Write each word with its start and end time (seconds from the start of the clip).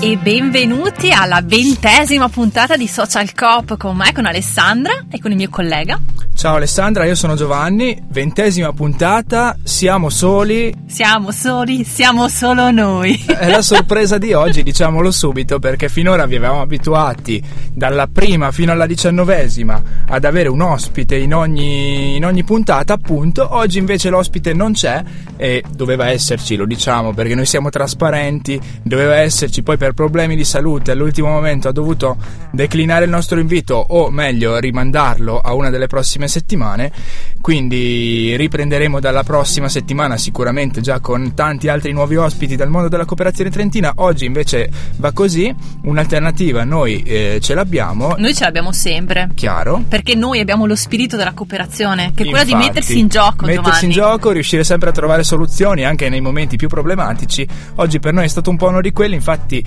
E 0.00 0.16
benvenuti 0.16 1.10
alla 1.10 1.42
ventesima 1.44 2.30
puntata 2.30 2.76
di 2.78 2.88
Social 2.88 3.34
Coop 3.34 3.76
con 3.76 3.94
me, 3.94 4.10
con 4.14 4.24
Alessandra 4.24 5.04
e 5.10 5.20
con 5.20 5.30
il 5.32 5.36
mio 5.36 5.50
collega. 5.50 6.00
Ciao 6.38 6.54
Alessandra, 6.54 7.04
io 7.04 7.16
sono 7.16 7.34
Giovanni, 7.34 8.00
ventesima 8.10 8.72
puntata, 8.72 9.56
siamo 9.64 10.08
soli, 10.08 10.72
Siamo 10.86 11.32
soli, 11.32 11.84
siamo 11.84 12.28
solo 12.28 12.70
noi. 12.70 13.22
è 13.26 13.50
la 13.50 13.60
sorpresa 13.60 14.16
di 14.16 14.32
oggi, 14.32 14.62
diciamolo 14.62 15.10
subito, 15.10 15.58
perché 15.58 15.88
finora 15.88 16.24
vi 16.24 16.36
avevamo 16.36 16.62
abituati 16.62 17.42
dalla 17.74 18.06
prima 18.06 18.52
fino 18.52 18.72
alla 18.72 18.86
diciannovesima 18.86 19.82
ad 20.06 20.24
avere 20.24 20.48
un 20.48 20.62
ospite 20.62 21.16
in 21.16 21.34
ogni, 21.34 22.16
in 22.16 22.24
ogni 22.24 22.44
puntata, 22.44 22.94
appunto, 22.94 23.54
oggi 23.54 23.78
invece 23.78 24.08
l'ospite 24.08 24.54
non 24.54 24.72
c'è 24.72 25.02
e 25.36 25.62
doveva 25.70 26.08
esserci, 26.08 26.56
lo 26.56 26.64
diciamo, 26.64 27.12
perché 27.12 27.34
noi 27.34 27.46
siamo 27.46 27.68
trasparenti, 27.68 28.58
doveva 28.82 29.16
esserci, 29.16 29.62
poi 29.62 29.76
per 29.76 29.92
problemi 29.92 30.36
di 30.36 30.44
salute 30.44 30.92
all'ultimo 30.92 31.28
momento 31.28 31.68
ha 31.68 31.72
dovuto 31.72 32.16
declinare 32.50 33.04
il 33.04 33.10
nostro 33.10 33.38
invito 33.38 33.74
o 33.74 34.08
meglio 34.10 34.58
rimandarlo 34.58 35.38
a 35.38 35.52
una 35.52 35.68
delle 35.68 35.86
prossime 35.86 36.27
settimane, 36.28 36.92
quindi 37.40 38.34
riprenderemo 38.36 39.00
dalla 39.00 39.22
prossima 39.22 39.68
settimana 39.68 40.16
sicuramente 40.16 40.80
già 40.80 41.00
con 41.00 41.34
tanti 41.34 41.68
altri 41.68 41.92
nuovi 41.92 42.16
ospiti 42.16 42.56
dal 42.56 42.68
mondo 42.68 42.88
della 42.88 43.04
cooperazione 43.04 43.50
trentina, 43.50 43.92
oggi 43.96 44.24
invece 44.24 44.70
va 44.96 45.12
così, 45.12 45.54
un'alternativa 45.82 46.64
noi 46.64 47.02
eh, 47.02 47.38
ce 47.40 47.54
l'abbiamo, 47.54 48.14
Noi 48.18 48.34
ce 48.34 48.44
l'abbiamo 48.44 48.72
sempre. 48.72 49.28
chiaro. 49.34 49.82
Perché 49.88 50.14
noi 50.14 50.40
abbiamo 50.40 50.66
lo 50.66 50.76
spirito 50.76 51.16
della 51.16 51.32
cooperazione, 51.32 52.12
che 52.14 52.24
è 52.24 52.26
quella 52.28 52.44
di 52.44 52.54
mettersi 52.54 52.98
in 52.98 53.08
gioco, 53.08 53.46
mettersi 53.46 53.84
in 53.86 53.90
Giovanni. 53.90 54.12
gioco, 54.16 54.30
riuscire 54.32 54.64
sempre 54.64 54.90
a 54.90 54.92
trovare 54.92 55.22
soluzioni 55.22 55.84
anche 55.84 56.08
nei 56.08 56.20
momenti 56.20 56.56
più 56.56 56.68
problematici. 56.68 57.46
Oggi 57.76 57.98
per 58.00 58.12
noi 58.12 58.24
è 58.24 58.28
stato 58.28 58.50
un 58.50 58.56
po' 58.56 58.68
uno 58.68 58.80
di 58.80 58.90
quelli, 58.92 59.14
infatti 59.14 59.64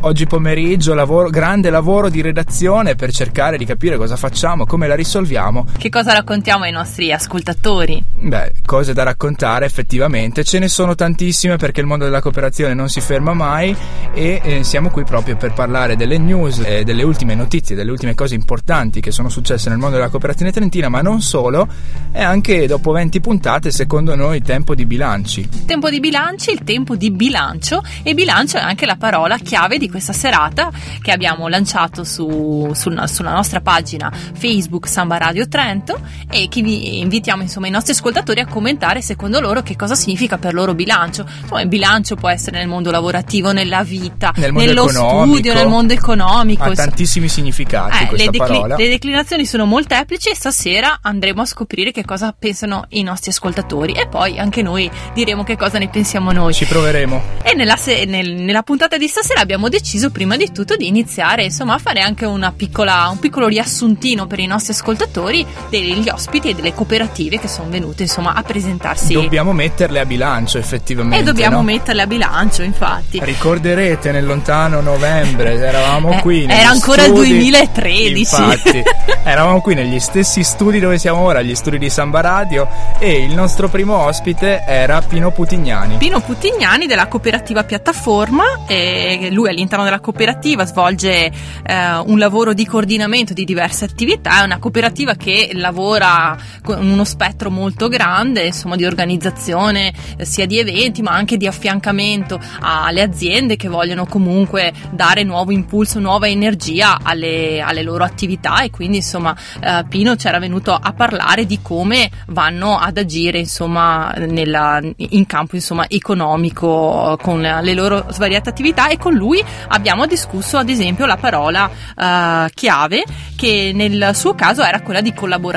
oggi 0.00 0.26
pomeriggio 0.26 0.94
lavoro, 0.94 1.30
grande 1.30 1.70
lavoro 1.70 2.08
di 2.08 2.20
redazione 2.20 2.94
per 2.96 3.12
cercare 3.12 3.56
di 3.56 3.64
capire 3.64 3.96
cosa 3.96 4.16
facciamo, 4.16 4.66
come 4.66 4.86
la 4.88 4.94
risolviamo. 4.94 5.66
Che 5.78 5.88
cosa 5.88 6.01
raccontiamo 6.10 6.64
ai 6.64 6.72
nostri 6.72 7.12
ascoltatori? 7.12 8.02
Beh, 8.14 8.52
cose 8.64 8.92
da 8.92 9.02
raccontare 9.02 9.64
effettivamente, 9.66 10.44
ce 10.44 10.58
ne 10.58 10.68
sono 10.68 10.94
tantissime 10.94 11.56
perché 11.56 11.80
il 11.80 11.86
mondo 11.86 12.04
della 12.04 12.20
cooperazione 12.20 12.74
non 12.74 12.88
si 12.88 13.00
ferma 13.00 13.32
mai 13.32 13.76
e 14.12 14.40
eh, 14.42 14.64
siamo 14.64 14.90
qui 14.90 15.04
proprio 15.04 15.36
per 15.36 15.52
parlare 15.52 15.96
delle 15.96 16.18
news, 16.18 16.60
eh, 16.64 16.84
delle 16.84 17.02
ultime 17.02 17.34
notizie, 17.34 17.76
delle 17.76 17.90
ultime 17.90 18.14
cose 18.14 18.34
importanti 18.34 19.00
che 19.00 19.10
sono 19.10 19.28
successe 19.28 19.68
nel 19.68 19.78
mondo 19.78 19.96
della 19.96 20.08
cooperazione 20.08 20.52
trentina, 20.52 20.88
ma 20.88 21.02
non 21.02 21.20
solo, 21.20 21.68
e 22.12 22.22
anche 22.22 22.66
dopo 22.66 22.92
20 22.92 23.20
puntate 23.20 23.70
secondo 23.70 24.14
noi 24.14 24.42
tempo 24.42 24.74
di 24.74 24.86
bilanci. 24.86 25.40
Il 25.40 25.64
tempo 25.64 25.90
di 25.90 26.00
bilanci, 26.00 26.50
il 26.50 26.62
tempo 26.64 26.96
di 26.96 27.10
bilancio 27.10 27.82
e 28.02 28.14
bilancio 28.14 28.56
è 28.56 28.60
anche 28.60 28.86
la 28.86 28.96
parola 28.96 29.36
chiave 29.38 29.78
di 29.78 29.90
questa 29.90 30.12
serata 30.12 30.70
che 31.00 31.10
abbiamo 31.10 31.48
lanciato 31.48 32.04
su- 32.04 32.70
sul- 32.74 33.08
sulla 33.08 33.32
nostra 33.32 33.60
pagina 33.60 34.10
Facebook 34.10 34.88
Samba 34.88 35.18
Radio 35.18 35.48
Trento 35.48 35.91
e 36.30 36.48
che 36.48 36.62
vi 36.62 36.98
invitiamo 37.00 37.42
insomma 37.42 37.66
i 37.66 37.70
nostri 37.70 37.92
ascoltatori 37.92 38.40
a 38.40 38.46
commentare 38.46 39.02
secondo 39.02 39.40
loro 39.40 39.62
che 39.62 39.76
cosa 39.76 39.94
significa 39.94 40.38
per 40.38 40.54
loro 40.54 40.74
bilancio. 40.74 41.26
Insomma, 41.42 41.60
il 41.62 41.68
bilancio 41.68 42.14
può 42.16 42.28
essere 42.28 42.58
nel 42.58 42.68
mondo 42.68 42.90
lavorativo, 42.90 43.52
nella 43.52 43.82
vita, 43.82 44.32
Nel 44.36 44.52
nello 44.52 44.88
studio, 44.88 45.54
nel 45.54 45.68
mondo 45.68 45.92
economico. 45.92 46.62
Ha 46.64 46.68
insomma. 46.68 46.88
tantissimi 46.88 47.28
significati 47.28 48.04
Eh, 48.04 48.06
questa 48.06 48.30
le, 48.30 48.38
decli- 48.38 48.54
parola. 48.54 48.76
le 48.76 48.88
declinazioni 48.88 49.46
sono 49.46 49.64
molteplici 49.66 50.28
e 50.28 50.34
stasera 50.34 50.98
andremo 51.02 51.42
a 51.42 51.46
scoprire 51.46 51.90
che 51.92 52.04
cosa 52.04 52.34
pensano 52.36 52.84
i 52.90 53.02
nostri 53.02 53.30
ascoltatori 53.30 53.92
e 53.92 54.06
poi 54.08 54.38
anche 54.38 54.62
noi 54.62 54.90
diremo 55.14 55.44
che 55.44 55.56
cosa 55.56 55.78
ne 55.78 55.88
pensiamo 55.88 56.32
noi. 56.32 56.52
Ci 56.54 56.66
proveremo. 56.66 57.22
E 57.42 57.54
nella, 57.54 57.76
se- 57.76 58.04
nel- 58.06 58.32
nella 58.34 58.62
puntata 58.62 58.96
di 58.96 59.06
stasera 59.08 59.40
abbiamo 59.40 59.68
deciso 59.68 60.10
prima 60.10 60.36
di 60.36 60.50
tutto 60.52 60.76
di 60.76 60.86
iniziare 60.86 61.44
insomma 61.44 61.74
a 61.74 61.78
fare 61.78 62.00
anche 62.00 62.24
una 62.24 62.52
piccola, 62.52 63.08
un 63.10 63.18
piccolo 63.18 63.46
riassuntino 63.48 64.26
per 64.26 64.38
i 64.38 64.46
nostri 64.46 64.72
ascoltatori 64.72 65.44
degli 65.82 66.08
ospiti 66.08 66.50
e 66.50 66.54
delle 66.54 66.72
cooperative 66.74 67.38
che 67.38 67.48
sono 67.48 67.68
venute 67.70 68.02
insomma 68.02 68.32
a 68.34 68.42
presentarsi 68.42 69.12
Dobbiamo 69.14 69.52
metterle 69.52 70.00
a 70.00 70.04
bilancio 70.04 70.58
effettivamente. 70.58 71.18
e 71.18 71.22
dobbiamo 71.22 71.56
no? 71.56 71.62
metterle 71.62 72.02
a 72.02 72.06
bilancio 72.06 72.62
infatti. 72.62 73.20
Ricorderete 73.22 74.10
nel 74.12 74.24
lontano 74.24 74.80
novembre, 74.80 75.54
eravamo 75.60 76.12
Eh, 76.12 76.20
qui. 76.20 76.44
era 76.48 76.68
ancora 76.70 77.04
il 77.04 77.10
studi- 77.12 77.28
2013. 77.28 78.18
Infatti, 78.18 78.82
eravamo 79.24 79.60
qui 79.60 79.74
negli 79.74 79.98
stessi 80.00 80.42
studi 80.42 80.78
dove 80.80 80.98
siamo 80.98 81.20
ora, 81.20 81.42
gli 81.42 81.54
studi 81.54 81.78
di 81.78 81.90
Samba 81.90 82.20
Radio, 82.20 82.68
e 82.98 83.22
il 83.22 83.34
nostro 83.34 83.68
primo 83.68 83.96
ospite 83.96 84.64
era 84.66 85.00
Pino 85.02 85.30
Putignani. 85.30 85.96
Pino 85.96 86.20
Putignani 86.20 86.86
della 86.86 87.06
cooperativa 87.08 87.64
Piattaforma 87.64 88.44
e 88.66 89.28
lui 89.32 89.48
all'interno 89.48 89.84
della 89.84 90.00
cooperativa 90.00 90.64
svolge 90.64 91.26
eh, 91.64 91.94
un 92.04 92.18
lavoro 92.18 92.52
di 92.54 92.66
coordinamento 92.66 93.32
di 93.32 93.44
diverse 93.44 93.84
attività, 93.84 94.40
è 94.40 94.44
una 94.44 94.58
cooperativa 94.58 95.14
che 95.14 95.50
lavora 95.62 96.36
con 96.62 96.84
uno 96.84 97.04
spettro 97.04 97.50
molto 97.50 97.88
grande, 97.88 98.46
insomma 98.46 98.76
di 98.76 98.84
organizzazione 98.84 99.94
eh, 100.18 100.26
sia 100.26 100.44
di 100.44 100.58
eventi 100.58 101.00
ma 101.00 101.12
anche 101.12 101.38
di 101.38 101.46
affiancamento 101.46 102.38
alle 102.60 103.00
aziende 103.00 103.56
che 103.56 103.68
vogliono 103.68 104.04
comunque 104.04 104.72
dare 104.90 105.22
nuovo 105.22 105.52
impulso, 105.52 105.98
nuova 106.00 106.28
energia 106.28 106.98
alle, 107.02 107.60
alle 107.60 107.82
loro 107.82 108.04
attività. 108.04 108.62
E 108.62 108.70
quindi 108.70 108.98
insomma 108.98 109.34
eh, 109.60 109.84
Pino 109.88 110.16
c'era 110.16 110.38
venuto 110.38 110.74
a 110.74 110.92
parlare 110.92 111.46
di 111.46 111.60
come 111.62 112.10
vanno 112.26 112.76
ad 112.76 112.98
agire 112.98 113.38
insomma 113.38 114.12
nella- 114.12 114.80
in 114.96 115.26
campo 115.26 115.54
insomma 115.54 115.88
economico 115.88 117.16
con 117.22 117.40
le 117.40 117.74
loro 117.74 118.06
svariate 118.10 118.50
attività. 118.50 118.88
E 118.88 118.98
con 118.98 119.14
lui 119.14 119.42
abbiamo 119.68 120.06
discusso 120.06 120.58
ad 120.58 120.68
esempio 120.68 121.06
la 121.06 121.16
parola 121.16 121.70
eh, 121.96 122.50
chiave 122.52 123.04
che 123.36 123.70
nel 123.72 124.10
suo 124.14 124.34
caso 124.34 124.62
era 124.62 124.80
quella 124.82 125.00
di 125.00 125.14
collaborazione 125.14 125.51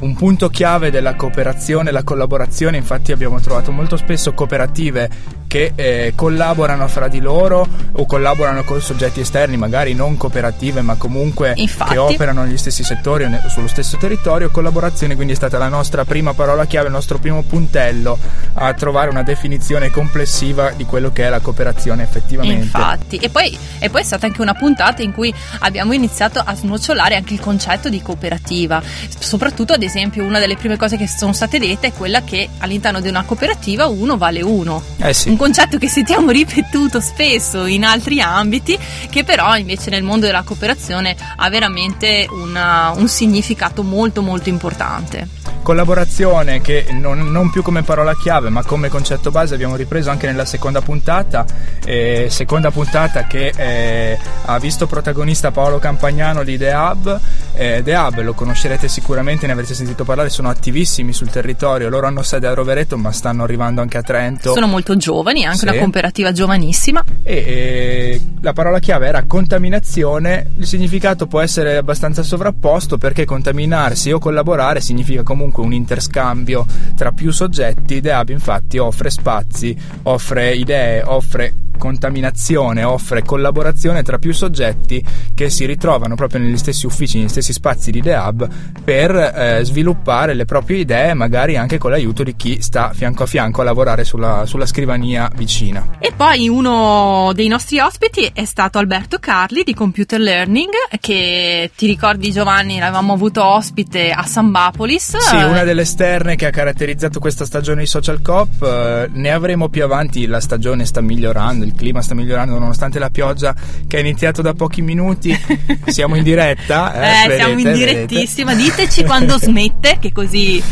Un 0.00 0.14
punto 0.14 0.48
chiave 0.48 0.90
della 0.90 1.14
cooperazione 1.14 1.90
e 1.90 1.92
la 1.92 2.02
collaborazione, 2.02 2.76
infatti 2.76 3.12
abbiamo 3.12 3.40
trovato 3.40 3.72
molto 3.72 3.96
spesso 3.96 4.32
cooperative 4.32 5.40
che 5.52 5.72
eh, 5.74 6.14
collaborano 6.16 6.88
fra 6.88 7.08
di 7.08 7.20
loro 7.20 7.68
o 7.92 8.06
collaborano 8.06 8.64
con 8.64 8.80
soggetti 8.80 9.20
esterni, 9.20 9.58
magari 9.58 9.92
non 9.92 10.16
cooperative, 10.16 10.80
ma 10.80 10.94
comunque 10.94 11.52
Infatti. 11.56 11.92
che 11.92 11.98
operano 11.98 12.44
negli 12.44 12.56
stessi 12.56 12.82
settori 12.82 13.24
o 13.24 13.48
sullo 13.50 13.68
stesso 13.68 13.98
territorio. 13.98 14.50
Collaborazione 14.50 15.14
quindi 15.14 15.34
è 15.34 15.36
stata 15.36 15.58
la 15.58 15.68
nostra 15.68 16.06
prima 16.06 16.32
parola 16.32 16.64
chiave, 16.64 16.86
il 16.86 16.94
nostro 16.94 17.18
primo 17.18 17.42
puntello 17.42 18.18
a 18.54 18.72
trovare 18.72 19.10
una 19.10 19.22
definizione 19.22 19.90
complessiva 19.90 20.70
di 20.70 20.86
quello 20.86 21.12
che 21.12 21.24
è 21.24 21.28
la 21.28 21.40
cooperazione 21.40 22.02
effettivamente. 22.02 22.64
Infatti, 22.64 23.16
e 23.18 23.28
poi, 23.28 23.54
e 23.78 23.90
poi 23.90 24.00
è 24.00 24.04
stata 24.04 24.24
anche 24.24 24.40
una 24.40 24.54
puntata 24.54 25.02
in 25.02 25.12
cui 25.12 25.34
abbiamo 25.58 25.92
iniziato 25.92 26.38
a 26.38 26.54
snocciolare 26.54 27.14
anche 27.14 27.34
il 27.34 27.40
concetto 27.40 27.90
di 27.90 28.00
cooperativa. 28.00 28.82
Soprattutto, 29.18 29.72
ad 29.72 29.82
esempio, 29.82 30.24
una 30.24 30.38
delle 30.38 30.56
prime 30.56 30.76
cose 30.76 30.96
che 30.96 31.06
sono 31.06 31.32
state 31.32 31.58
dette 31.58 31.88
è 31.88 31.92
quella 31.92 32.22
che 32.22 32.48
all'interno 32.58 33.00
di 33.00 33.08
una 33.08 33.22
cooperativa 33.22 33.86
uno 33.86 34.16
vale 34.16 34.42
uno. 34.42 34.82
Eh 34.98 35.12
sì. 35.12 35.28
Un 35.28 35.36
concetto 35.36 35.78
che 35.78 35.88
sentiamo 35.88 36.30
ripetuto 36.32 37.00
spesso 37.00 37.66
in 37.66 37.84
altri 37.84 38.20
ambiti, 38.20 38.78
che 39.10 39.24
però 39.24 39.56
invece 39.56 39.90
nel 39.90 40.02
mondo 40.02 40.26
della 40.26 40.42
cooperazione 40.42 41.16
ha 41.36 41.48
veramente 41.48 42.26
una- 42.30 42.92
un 42.94 43.08
significato 43.08 43.82
molto 43.82 44.22
molto 44.22 44.48
importante. 44.48 45.40
Collaborazione 45.62 46.60
che 46.60 46.86
non, 46.90 47.30
non 47.30 47.50
più 47.50 47.62
come 47.62 47.84
parola 47.84 48.16
chiave 48.16 48.48
ma 48.48 48.64
come 48.64 48.88
concetto 48.88 49.30
base 49.30 49.54
abbiamo 49.54 49.76
ripreso 49.76 50.10
anche 50.10 50.26
nella 50.26 50.44
seconda 50.44 50.80
puntata, 50.80 51.46
eh, 51.84 52.26
seconda 52.30 52.72
puntata 52.72 53.28
che 53.28 53.52
eh, 53.54 54.18
ha 54.44 54.58
visto 54.58 54.88
protagonista 54.88 55.52
Paolo 55.52 55.78
Campagnano 55.78 56.42
di 56.42 56.58
The 56.58 56.72
Hub. 56.72 57.20
Eh, 57.54 57.80
The 57.84 57.94
Hub 57.94 58.20
lo 58.22 58.32
conoscerete 58.34 58.88
sicuramente, 58.88 59.01
ne 59.46 59.52
avrete 59.52 59.74
sentito 59.74 60.04
parlare, 60.04 60.30
sono 60.30 60.48
attivissimi 60.48 61.12
sul 61.12 61.28
territorio, 61.28 61.88
loro 61.88 62.06
hanno 62.06 62.22
sede 62.22 62.46
a 62.46 62.54
Rovereto 62.54 62.96
ma 62.96 63.12
stanno 63.12 63.42
arrivando 63.42 63.80
anche 63.80 63.98
a 63.98 64.02
Trento. 64.02 64.52
Sono 64.52 64.66
molto 64.66 64.96
giovani, 64.96 65.44
anche 65.44 65.58
Sì. 65.58 65.66
una 65.68 65.76
cooperativa 65.76 66.32
giovanissima. 66.32 67.04
E 67.22 67.34
eh, 67.34 68.20
la 68.40 68.52
parola 68.52 68.78
chiave 68.78 69.08
era 69.08 69.24
contaminazione, 69.24 70.52
il 70.56 70.66
significato 70.66 71.26
può 71.26 71.40
essere 71.40 71.76
abbastanza 71.76 72.22
sovrapposto 72.22 72.96
perché 72.98 73.24
contaminarsi 73.24 74.10
o 74.12 74.18
collaborare 74.18 74.80
significa 74.80 75.22
comunque 75.22 75.62
un 75.62 75.72
interscambio 75.72 76.64
tra 76.96 77.12
più 77.12 77.30
soggetti. 77.32 78.00
The 78.00 78.12
Hub 78.12 78.28
infatti 78.30 78.78
offre 78.78 79.10
spazi, 79.10 79.76
offre 80.04 80.54
idee, 80.54 81.02
offre 81.02 81.54
contaminazione 81.82 82.84
offre 82.84 83.24
collaborazione 83.24 84.04
tra 84.04 84.16
più 84.18 84.32
soggetti 84.32 85.04
che 85.34 85.50
si 85.50 85.64
ritrovano 85.66 86.14
proprio 86.14 86.38
negli 86.38 86.56
stessi 86.56 86.86
uffici, 86.86 87.18
negli 87.18 87.28
stessi 87.28 87.52
spazi 87.52 87.90
di 87.90 88.00
The 88.00 88.14
Hub 88.14 88.48
per 88.92 89.16
eh, 89.16 89.64
sviluppare 89.64 90.34
le 90.34 90.44
proprie 90.44 90.80
idee, 90.80 91.14
magari 91.14 91.56
anche 91.56 91.78
con 91.78 91.92
l'aiuto 91.92 92.22
di 92.22 92.36
chi 92.36 92.60
sta 92.60 92.92
fianco 92.92 93.22
a 93.22 93.26
fianco 93.26 93.62
a 93.62 93.64
lavorare 93.64 94.04
sulla, 94.04 94.44
sulla 94.44 94.66
scrivania 94.66 95.30
vicina. 95.34 95.96
E 95.98 96.12
poi 96.14 96.46
uno 96.46 97.32
dei 97.34 97.48
nostri 97.48 97.78
ospiti 97.78 98.30
è 98.34 98.44
stato 98.44 98.76
Alberto 98.76 99.16
Carli 99.18 99.62
di 99.62 99.72
Computer 99.72 100.20
Learning, 100.20 100.68
che 101.00 101.70
ti 101.74 101.86
ricordi 101.86 102.32
Giovanni, 102.32 102.78
l'avevamo 102.78 103.14
avuto 103.14 103.42
ospite 103.42 104.10
a 104.10 104.24
Sambapolis. 104.26 105.16
Sì, 105.16 105.36
una 105.36 105.64
delle 105.64 105.82
esterne 105.82 106.36
che 106.36 106.44
ha 106.44 106.50
caratterizzato 106.50 107.18
questa 107.18 107.46
stagione 107.46 107.80
di 107.80 107.86
Social 107.86 108.20
Cop, 108.20 108.62
eh, 108.62 109.08
ne 109.10 109.30
avremo 109.30 109.70
più 109.70 109.84
avanti, 109.84 110.26
la 110.26 110.40
stagione 110.40 110.84
sta 110.84 111.00
migliorando, 111.00 111.64
il 111.64 111.74
clima 111.74 112.02
sta 112.02 112.14
migliorando 112.14 112.58
nonostante 112.58 112.98
la 112.98 113.08
pioggia 113.08 113.54
che 113.88 113.96
è 113.96 114.00
iniziato 114.00 114.42
da 114.42 114.52
pochi 114.52 114.82
minuti, 114.82 115.34
siamo 115.86 116.14
in 116.16 116.22
diretta. 116.22 116.92
Eh, 116.92 117.28
vedete, 117.28 117.42
siamo 117.42 117.58
in 117.58 117.72
direttissima, 117.72 118.52
diteci 118.82 119.04
quando 119.04 119.38
smette, 119.38 119.98
che 120.00 120.12
così... 120.12 120.62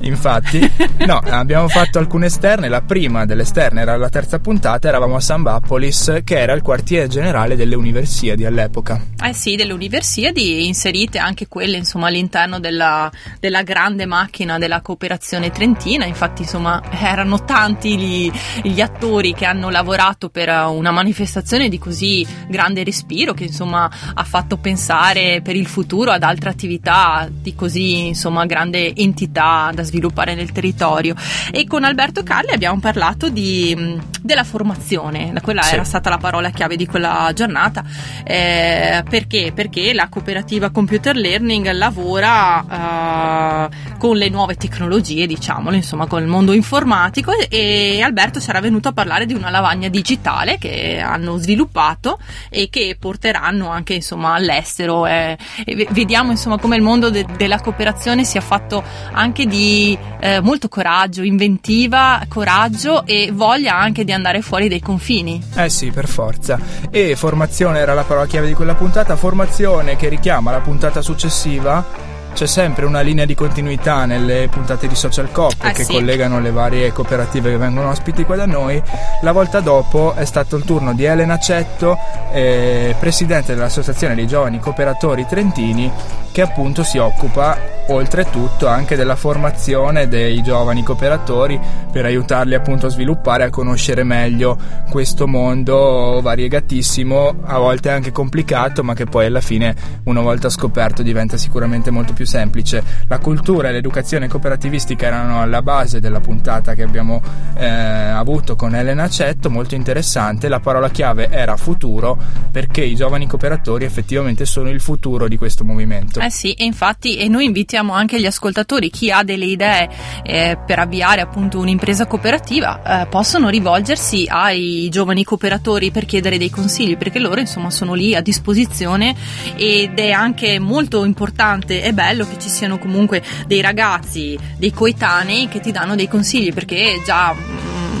Infatti, 0.00 0.60
no, 1.06 1.18
abbiamo 1.18 1.68
fatto 1.68 1.98
alcune 1.98 2.26
esterne. 2.26 2.68
La 2.68 2.82
prima 2.82 3.24
delle 3.24 3.42
esterne 3.42 3.82
era 3.82 3.96
la 3.96 4.08
terza 4.08 4.38
puntata. 4.38 4.88
Eravamo 4.88 5.16
a 5.16 5.20
Sambapolis, 5.20 6.20
che 6.24 6.38
era 6.38 6.52
il 6.52 6.62
quartiere 6.62 7.08
generale 7.08 7.56
delle 7.56 7.74
Universiadi 7.74 8.44
all'epoca. 8.44 9.00
Eh 9.22 9.34
sì, 9.34 9.56
delle 9.56 9.72
Universiadi 9.72 10.66
inserite 10.66 11.18
anche 11.18 11.48
quelle 11.48 11.76
insomma 11.76 12.08
all'interno 12.08 12.58
della, 12.58 13.10
della 13.38 13.62
grande 13.62 14.06
macchina 14.06 14.58
della 14.58 14.80
cooperazione 14.80 15.50
trentina, 15.50 16.04
infatti 16.04 16.42
insomma 16.42 16.82
erano 16.90 17.44
tanti 17.44 17.98
gli, 17.98 18.32
gli 18.62 18.80
attori 18.80 19.34
che 19.34 19.44
hanno 19.44 19.68
lavorato 19.68 20.30
per 20.30 20.48
una 20.48 20.90
manifestazione 20.90 21.68
di 21.68 21.78
così 21.78 22.26
grande 22.48 22.84
respiro 22.84 23.34
che 23.34 23.44
insomma 23.44 23.90
ha 24.14 24.24
fatto 24.24 24.56
pensare 24.56 25.40
per 25.42 25.56
il 25.56 25.66
futuro 25.66 26.10
ad 26.10 26.22
altre 26.22 26.50
attività 26.50 27.28
di 27.30 27.54
così 27.54 28.06
insomma 28.08 28.46
grande 28.46 28.94
entità 28.94 29.70
da 29.72 29.82
sviluppare 29.82 29.89
nel 30.34 30.52
territorio. 30.52 31.14
E 31.50 31.66
con 31.66 31.84
Alberto 31.84 32.22
Calli 32.22 32.52
abbiamo 32.52 32.78
parlato 32.80 33.28
di, 33.28 33.74
mh, 33.76 34.02
della 34.22 34.44
formazione, 34.44 35.32
quella 35.42 35.62
Sì. 35.62 35.74
era 35.74 35.84
stata 35.84 36.10
la 36.10 36.18
parola 36.18 36.50
chiave 36.50 36.76
di 36.76 36.86
quella 36.86 37.30
giornata. 37.34 37.82
Eh, 38.24 39.02
perché? 39.08 39.52
Perché 39.54 39.92
la 39.94 40.08
cooperativa 40.08 40.70
Computer 40.70 41.16
Learning 41.16 41.70
lavora 41.72 43.66
eh, 43.68 43.96
con 43.98 44.16
le 44.16 44.28
nuove 44.28 44.56
tecnologie, 44.56 45.26
diciamolo, 45.26 45.76
insomma, 45.76 46.06
con 46.06 46.20
il 46.22 46.28
mondo 46.28 46.52
informatico. 46.52 47.32
E, 47.48 48.00
Alberto 48.02 48.40
sarà 48.40 48.60
venuto 48.60 48.88
a 48.88 48.92
parlare 48.92 49.26
di 49.26 49.34
una 49.34 49.50
lavagna 49.50 49.88
digitale 49.88 50.58
che 50.58 51.00
hanno 51.00 51.36
sviluppato 51.36 52.18
e 52.48 52.68
che 52.70 52.96
porteranno 52.98 53.68
anche 53.68 53.94
insomma 53.94 54.34
all'estero. 54.34 55.06
Eh, 55.06 55.36
ve- 55.66 55.88
vediamo 55.90 56.30
insomma 56.30 56.58
come 56.58 56.76
il 56.76 56.82
mondo 56.82 57.10
de- 57.10 57.26
della 57.36 57.60
cooperazione 57.60 58.24
sia 58.24 58.40
fatto 58.40 58.82
anche 59.12 59.46
di 59.46 59.79
eh, 60.20 60.40
molto 60.40 60.68
coraggio, 60.68 61.22
inventiva, 61.22 62.20
coraggio 62.28 63.04
e 63.06 63.30
voglia 63.32 63.76
anche 63.76 64.04
di 64.04 64.12
andare 64.12 64.40
fuori 64.42 64.68
dai 64.68 64.80
confini. 64.80 65.42
Eh 65.56 65.68
sì, 65.68 65.90
per 65.90 66.08
forza. 66.08 66.58
E 66.90 67.16
formazione 67.16 67.78
era 67.78 67.94
la 67.94 68.02
parola 68.04 68.26
chiave 68.26 68.46
di 68.46 68.54
quella 68.54 68.74
puntata. 68.74 69.16
Formazione 69.16 69.96
che 69.96 70.08
richiama 70.08 70.50
la 70.50 70.60
puntata 70.60 71.02
successiva. 71.02 72.18
C'è 72.32 72.46
sempre 72.46 72.84
una 72.84 73.00
linea 73.00 73.24
di 73.24 73.34
continuità 73.34 74.04
nelle 74.04 74.46
puntate 74.48 74.86
di 74.86 74.94
Social 74.94 75.32
Coop 75.32 75.52
Ah, 75.58 75.72
che 75.72 75.82
sì. 75.82 75.94
collegano 75.94 76.38
le 76.38 76.52
varie 76.52 76.92
cooperative 76.92 77.50
che 77.50 77.56
vengono 77.56 77.90
ospiti 77.90 78.24
qua 78.24 78.36
da 78.36 78.46
noi. 78.46 78.80
La 79.22 79.32
volta 79.32 79.58
dopo 79.58 80.14
è 80.14 80.24
stato 80.24 80.54
il 80.54 80.62
turno 80.64 80.94
di 80.94 81.02
Elena 81.04 81.40
Cetto, 81.40 81.98
eh, 82.32 82.94
presidente 83.00 83.52
dell'Associazione 83.54 84.14
dei 84.14 84.28
Giovani 84.28 84.60
Cooperatori 84.60 85.26
Trentini, 85.26 85.90
che 86.32 86.42
appunto 86.42 86.82
si 86.82 86.98
occupa 86.98 87.78
oltretutto 87.88 88.68
anche 88.68 88.96
della 88.96 89.16
formazione 89.16 90.08
dei 90.08 90.42
giovani 90.42 90.82
cooperatori 90.82 91.58
per 91.90 92.04
aiutarli 92.04 92.54
appunto 92.54 92.86
a 92.86 92.90
sviluppare, 92.90 93.44
a 93.44 93.50
conoscere 93.50 94.04
meglio 94.04 94.56
questo 94.88 95.26
mondo 95.26 96.20
variegatissimo, 96.22 97.34
a 97.42 97.58
volte 97.58 97.90
anche 97.90 98.12
complicato, 98.12 98.84
ma 98.84 98.94
che 98.94 99.06
poi 99.06 99.26
alla 99.26 99.40
fine 99.40 99.74
una 100.04 100.20
volta 100.20 100.48
scoperto 100.48 101.02
diventa 101.02 101.36
sicuramente 101.36 101.90
molto 101.90 102.12
più 102.12 102.26
semplice. 102.26 102.82
La 103.08 103.18
cultura 103.18 103.68
e 103.68 103.72
l'educazione 103.72 104.28
cooperativistica 104.28 105.06
erano 105.06 105.40
alla 105.40 105.62
base 105.62 106.00
della 106.00 106.20
puntata 106.20 106.74
che 106.74 106.82
abbiamo 106.82 107.20
eh, 107.56 107.66
avuto 107.66 108.54
con 108.56 108.74
Elena 108.74 109.08
Cetto, 109.08 109.50
molto 109.50 109.74
interessante. 109.74 110.48
La 110.48 110.60
parola 110.60 110.90
chiave 110.90 111.28
era 111.28 111.56
futuro 111.56 112.16
perché 112.50 112.82
i 112.82 112.94
giovani 112.94 113.26
cooperatori 113.26 113.84
effettivamente 113.84 114.44
sono 114.44 114.70
il 114.70 114.80
futuro 114.80 115.26
di 115.26 115.36
questo 115.36 115.64
movimento. 115.64 116.19
Eh 116.22 116.30
sì, 116.30 116.52
e 116.52 116.64
infatti 116.64 117.16
e 117.16 117.28
noi 117.28 117.46
invitiamo 117.46 117.94
anche 117.94 118.20
gli 118.20 118.26
ascoltatori, 118.26 118.90
chi 118.90 119.10
ha 119.10 119.22
delle 119.22 119.46
idee 119.46 119.88
eh, 120.22 120.58
per 120.66 120.78
avviare 120.78 121.22
appunto 121.22 121.58
un'impresa 121.58 122.06
cooperativa, 122.06 123.02
eh, 123.02 123.06
possono 123.06 123.48
rivolgersi 123.48 124.26
ai 124.28 124.90
giovani 124.90 125.24
cooperatori 125.24 125.90
per 125.90 126.04
chiedere 126.04 126.36
dei 126.36 126.50
consigli, 126.50 126.98
perché 126.98 127.18
loro 127.20 127.40
insomma 127.40 127.70
sono 127.70 127.94
lì 127.94 128.14
a 128.14 128.20
disposizione 128.20 129.14
ed 129.56 129.98
è 129.98 130.10
anche 130.10 130.58
molto 130.58 131.04
importante 131.04 131.82
e 131.82 131.94
bello 131.94 132.28
che 132.28 132.38
ci 132.38 132.50
siano 132.50 132.78
comunque 132.78 133.22
dei 133.46 133.62
ragazzi, 133.62 134.38
dei 134.58 134.74
coetanei 134.74 135.48
che 135.48 135.60
ti 135.60 135.72
danno 135.72 135.94
dei 135.94 136.06
consigli, 136.06 136.52
perché 136.52 137.00
già 137.02 137.34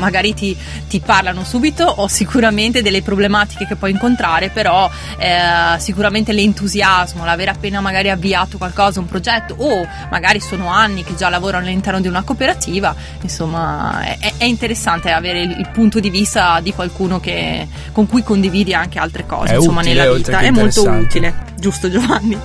magari 0.00 0.34
ti, 0.34 0.56
ti 0.88 0.98
parlano 0.98 1.44
subito 1.44 1.84
o 1.84 2.08
sicuramente 2.08 2.82
delle 2.82 3.02
problematiche 3.02 3.66
che 3.66 3.76
puoi 3.76 3.92
incontrare, 3.92 4.48
però 4.48 4.90
eh, 5.18 5.78
sicuramente 5.78 6.32
l'entusiasmo, 6.32 7.24
l'aver 7.24 7.50
appena 7.50 7.80
magari 7.80 8.10
avviato 8.10 8.58
qualcosa, 8.58 8.98
un 8.98 9.06
progetto 9.06 9.54
o 9.58 9.86
magari 10.10 10.40
sono 10.40 10.68
anni 10.68 11.04
che 11.04 11.14
già 11.14 11.28
lavorano 11.28 11.66
all'interno 11.66 12.00
di 12.00 12.08
una 12.08 12.22
cooperativa, 12.22 12.94
insomma 13.20 14.02
è, 14.18 14.32
è 14.38 14.44
interessante 14.44 15.10
avere 15.12 15.42
il, 15.42 15.50
il 15.50 15.68
punto 15.72 16.00
di 16.00 16.10
vista 16.10 16.58
di 16.60 16.72
qualcuno 16.72 17.20
che, 17.20 17.68
con 17.92 18.06
cui 18.06 18.22
condividi 18.22 18.74
anche 18.74 18.98
altre 18.98 19.26
cose 19.26 19.52
È 19.52 19.56
insomma, 19.56 19.80
utile, 19.80 19.94
nella 19.94 20.14
vita, 20.14 20.38
è 20.38 20.50
molto 20.50 20.88
utile, 20.88 21.34
giusto 21.58 21.90
Giovanni? 21.90 22.38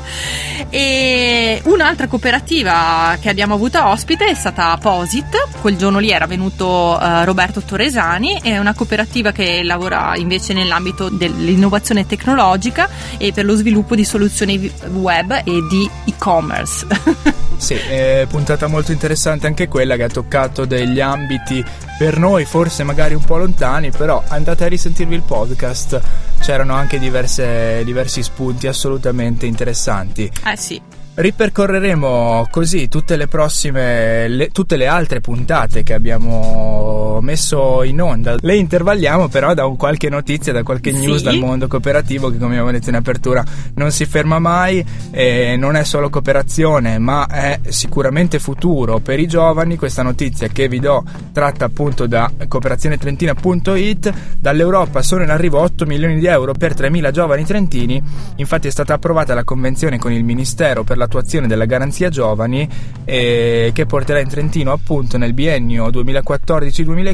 E 0.69 1.61
un'altra 1.65 2.07
cooperativa 2.07 3.17
che 3.21 3.29
abbiamo 3.29 3.53
avuto 3.53 3.83
ospite 3.85 4.25
è 4.25 4.33
stata 4.33 4.77
Posit, 4.77 5.61
quel 5.61 5.77
giorno 5.77 5.99
lì 5.99 6.11
era 6.11 6.25
venuto 6.25 6.99
eh, 6.99 7.23
Roberto 7.23 7.44
Torresani, 7.53 8.39
è 8.41 8.57
una 8.57 8.73
cooperativa 8.73 9.31
che 9.31 9.63
lavora 9.63 10.15
invece 10.15 10.53
nell'ambito 10.53 11.09
dell'innovazione 11.09 12.05
tecnologica 12.05 12.89
e 13.17 13.31
per 13.31 13.45
lo 13.45 13.55
sviluppo 13.55 13.95
di 13.95 14.03
soluzioni 14.03 14.71
web 14.91 15.31
e 15.31 15.61
di 15.69 15.89
e-commerce. 16.05 16.87
Sì, 17.57 17.73
è 17.73 18.25
puntata 18.27 18.67
molto 18.67 18.91
interessante 18.91 19.47
anche 19.47 19.69
quella 19.69 19.95
che 19.95 20.03
ha 20.03 20.09
toccato 20.09 20.65
degli 20.65 20.99
ambiti 20.99 21.63
per 21.97 22.17
noi 22.19 22.43
forse 22.43 22.83
magari 22.83 23.13
un 23.13 23.23
po' 23.23 23.37
lontani, 23.37 23.91
però 23.91 24.21
andate 24.27 24.65
a 24.65 24.67
risentirvi 24.67 25.15
il 25.15 25.21
podcast, 25.21 26.01
c'erano 26.41 26.73
anche 26.73 26.99
diverse- 26.99 27.81
diversi 27.85 28.21
spunti 28.21 28.67
assolutamente 28.67 29.45
interessanti. 29.45 30.29
eh 30.45 30.57
sì. 30.57 30.81
Ripercorreremo 31.15 32.47
così 32.51 32.89
tutte 32.89 33.15
le 33.15 33.27
prossime, 33.27 34.27
le- 34.27 34.49
tutte 34.49 34.75
le 34.75 34.87
altre 34.87 35.21
puntate 35.21 35.81
che 35.81 35.93
abbiamo 35.93 37.04
messo 37.21 37.83
in 37.83 38.01
onda. 38.01 38.35
Le 38.39 38.55
intervalliamo 38.55 39.27
però 39.27 39.53
da 39.53 39.65
un 39.65 39.75
qualche 39.75 40.09
notizia, 40.09 40.53
da 40.53 40.63
qualche 40.63 40.93
Sì. 40.93 40.99
news 41.05 41.21
dal 41.23 41.37
mondo 41.37 41.67
cooperativo 41.67 42.29
che 42.29 42.37
come 42.37 42.51
abbiamo 42.51 42.71
detto 42.71 42.89
in 42.89 42.95
apertura 42.95 43.43
non 43.75 43.91
si 43.91 44.05
ferma 44.05 44.39
mai 44.39 44.83
e 45.11 45.55
non 45.57 45.75
è 45.75 45.83
solo 45.83 46.09
cooperazione 46.09 46.97
ma 46.99 47.27
è 47.27 47.59
sicuramente 47.67 48.39
futuro 48.39 48.99
per 48.99 49.19
i 49.19 49.27
giovani. 49.27 49.75
Questa 49.77 50.03
notizia 50.03 50.47
che 50.47 50.67
vi 50.67 50.79
do 50.79 51.03
tratta 51.31 51.65
appunto 51.65 52.07
da 52.07 52.31
cooperazionetrentina.it. 52.47 54.13
Dall'Europa 54.39 55.01
sono 55.01 55.23
in 55.23 55.29
arrivo 55.29 55.59
8 55.59 55.85
milioni 55.85 56.19
di 56.19 56.25
euro 56.25 56.53
per 56.53 56.73
3.000 56.73 57.11
giovani 57.11 57.45
trentini. 57.45 58.01
Infatti 58.37 58.67
è 58.67 58.71
stata 58.71 58.93
approvata 58.93 59.33
la 59.33 59.43
convenzione 59.43 59.97
con 59.97 60.11
il 60.11 60.23
Ministero 60.23 60.83
per 60.83 60.97
l'attuazione 60.97 61.47
della 61.47 61.65
garanzia 61.65 62.09
giovani 62.09 62.67
eh, 63.05 63.71
che 63.73 63.85
porterà 63.85 64.19
in 64.19 64.27
Trentino 64.27 64.71
appunto 64.71 65.17
nel 65.17 65.33
biennio 65.33 65.87
2014-2015 65.89 67.04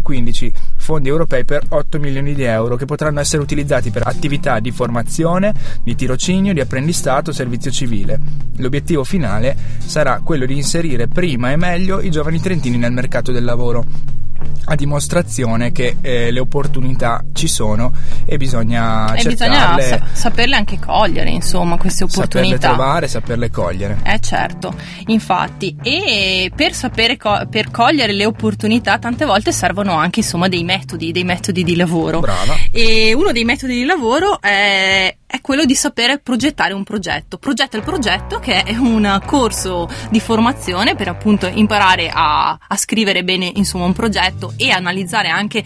fondi 0.78 1.10
europei 1.10 1.44
per 1.44 1.64
8 1.68 2.00
milioni 2.00 2.34
di 2.34 2.44
euro 2.44 2.76
che 2.76 2.86
potranno 2.86 3.20
essere 3.20 3.42
utilizzati 3.42 3.92
per 3.92 4.08
attività 4.08 4.60
di 4.60 4.72
formazione, 4.72 5.54
di 5.84 5.96
tirocinio, 5.96 6.54
di 6.54 6.60
apprendistato, 6.60 7.32
servizio 7.32 7.72
civile. 7.72 8.20
L'obiettivo 8.58 9.04
finale 9.04 9.58
sarà 9.78 10.22
quello 10.24 10.46
di 10.46 10.56
inserire 10.56 11.08
prima 11.08 11.52
e 11.52 11.58
meglio 11.58 12.00
i 12.00 12.12
giovani 12.12 12.40
trentini 12.40 12.78
nel 12.78 12.94
mercato 12.94 13.32
del 13.32 13.44
lavoro. 13.44 13.86
A 14.66 14.76
dimostrazione 14.76 15.72
che 15.72 15.98
eh, 16.02 16.32
le 16.32 16.40
opportunità 16.40 17.24
ci 17.34 17.48
sono 17.48 17.92
e 18.26 18.38
bisogna 18.38 19.14
E 19.16 19.24
bisogna 19.24 19.38
cercarle, 19.78 19.84
sa- 19.84 20.02
saperle 20.12 20.56
anche 20.56 20.80
cogliere, 20.80 21.30
insomma, 21.30 21.78
queste 21.78 22.06
saperle 22.08 22.26
opportunità. 22.26 22.68
trovare, 22.70 23.08
saperle 23.08 23.50
cogliere. 23.50 23.98
Eh 24.04 24.20
certo, 24.20 24.74
infatti, 25.08 25.76
e 25.82 26.52
per 26.56 26.74
sapere 26.74 27.18
co- 27.18 27.48
per 27.50 27.72
cogliere 27.72 28.14
le 28.14 28.26
opportunità 28.26 28.98
tante 29.00 29.26
volte 29.26 29.52
servono 29.52 29.94
anche 29.94 30.20
insomma 30.20 30.48
dei 30.48 30.64
metodi, 30.64 31.12
dei 31.12 31.24
metodi 31.24 31.64
di 31.64 31.76
lavoro. 31.76 32.20
Brava. 32.20 32.56
E 32.72 33.14
uno 33.14 33.32
dei 33.32 33.44
metodi 33.44 33.74
di 33.74 33.86
lavoro 33.86 34.40
è, 34.42 35.16
è 35.32 35.40
quello 35.40 35.64
di 35.64 35.76
sapere 35.76 36.20
progettare 36.20 36.74
un 36.74 36.84
progetto. 36.84 37.38
Progetta 37.38 37.78
il 37.78 37.84
progetto 37.84 38.40
che 38.40 38.64
è 38.64 38.76
un 38.76 39.22
corso 39.26 39.90
di 40.10 40.20
formazione 40.20 40.96
per 40.96 41.08
appunto 41.08 41.48
imparare 41.48 42.12
a, 42.14 42.58
a 42.68 42.76
scrivere 42.76 43.24
bene 43.24 43.50
insomma 43.56 43.86
un 43.86 43.94
progetto 43.94 44.54
e 44.58 44.72
analizzare 44.72 45.30
anche 45.30 45.64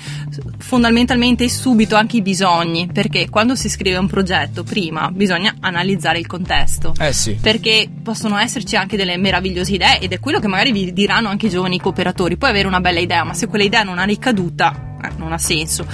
fondamentalmente 0.60 1.50
subito 1.50 1.96
anche 1.96 2.18
i 2.18 2.22
bisogni, 2.22 2.88
perché 2.92 3.28
quando 3.30 3.56
si 3.56 3.68
scrive 3.68 3.98
un 3.98 4.08
progetto 4.08 4.64
prima 4.64 5.10
bisogna 5.10 5.56
analizzare 5.60 6.20
il 6.20 6.28
contesto 6.28 6.94
Eh 7.00 7.14
sì. 7.14 7.34
perché 7.42 7.90
possono 8.04 8.38
esserci 8.38 8.76
anche 8.76 8.98
delle 8.98 9.18
meravigliose 9.18 9.74
idee 9.74 10.00
ed 10.00 10.14
è 10.14 10.20
quello 10.20 10.40
che 10.40 10.48
magari 10.48 10.72
vi 10.72 10.94
diranno 10.94 11.30
anche 11.30 11.48
i 11.48 11.50
giovani 11.50 11.80
cooperatori. 11.80 12.38
Puoi 12.38 12.52
avere 12.52 12.68
una 12.68 12.82
bella 12.82 13.00
idea, 13.00 13.24
ma 13.24 13.34
se 13.34 13.48
quella 13.48 13.64
idea 13.64 13.82
non 13.82 13.98
ha 13.98 14.04
ricaduta, 14.04 14.95
non 15.18 15.32
ha 15.34 15.38
senso. 15.38 15.86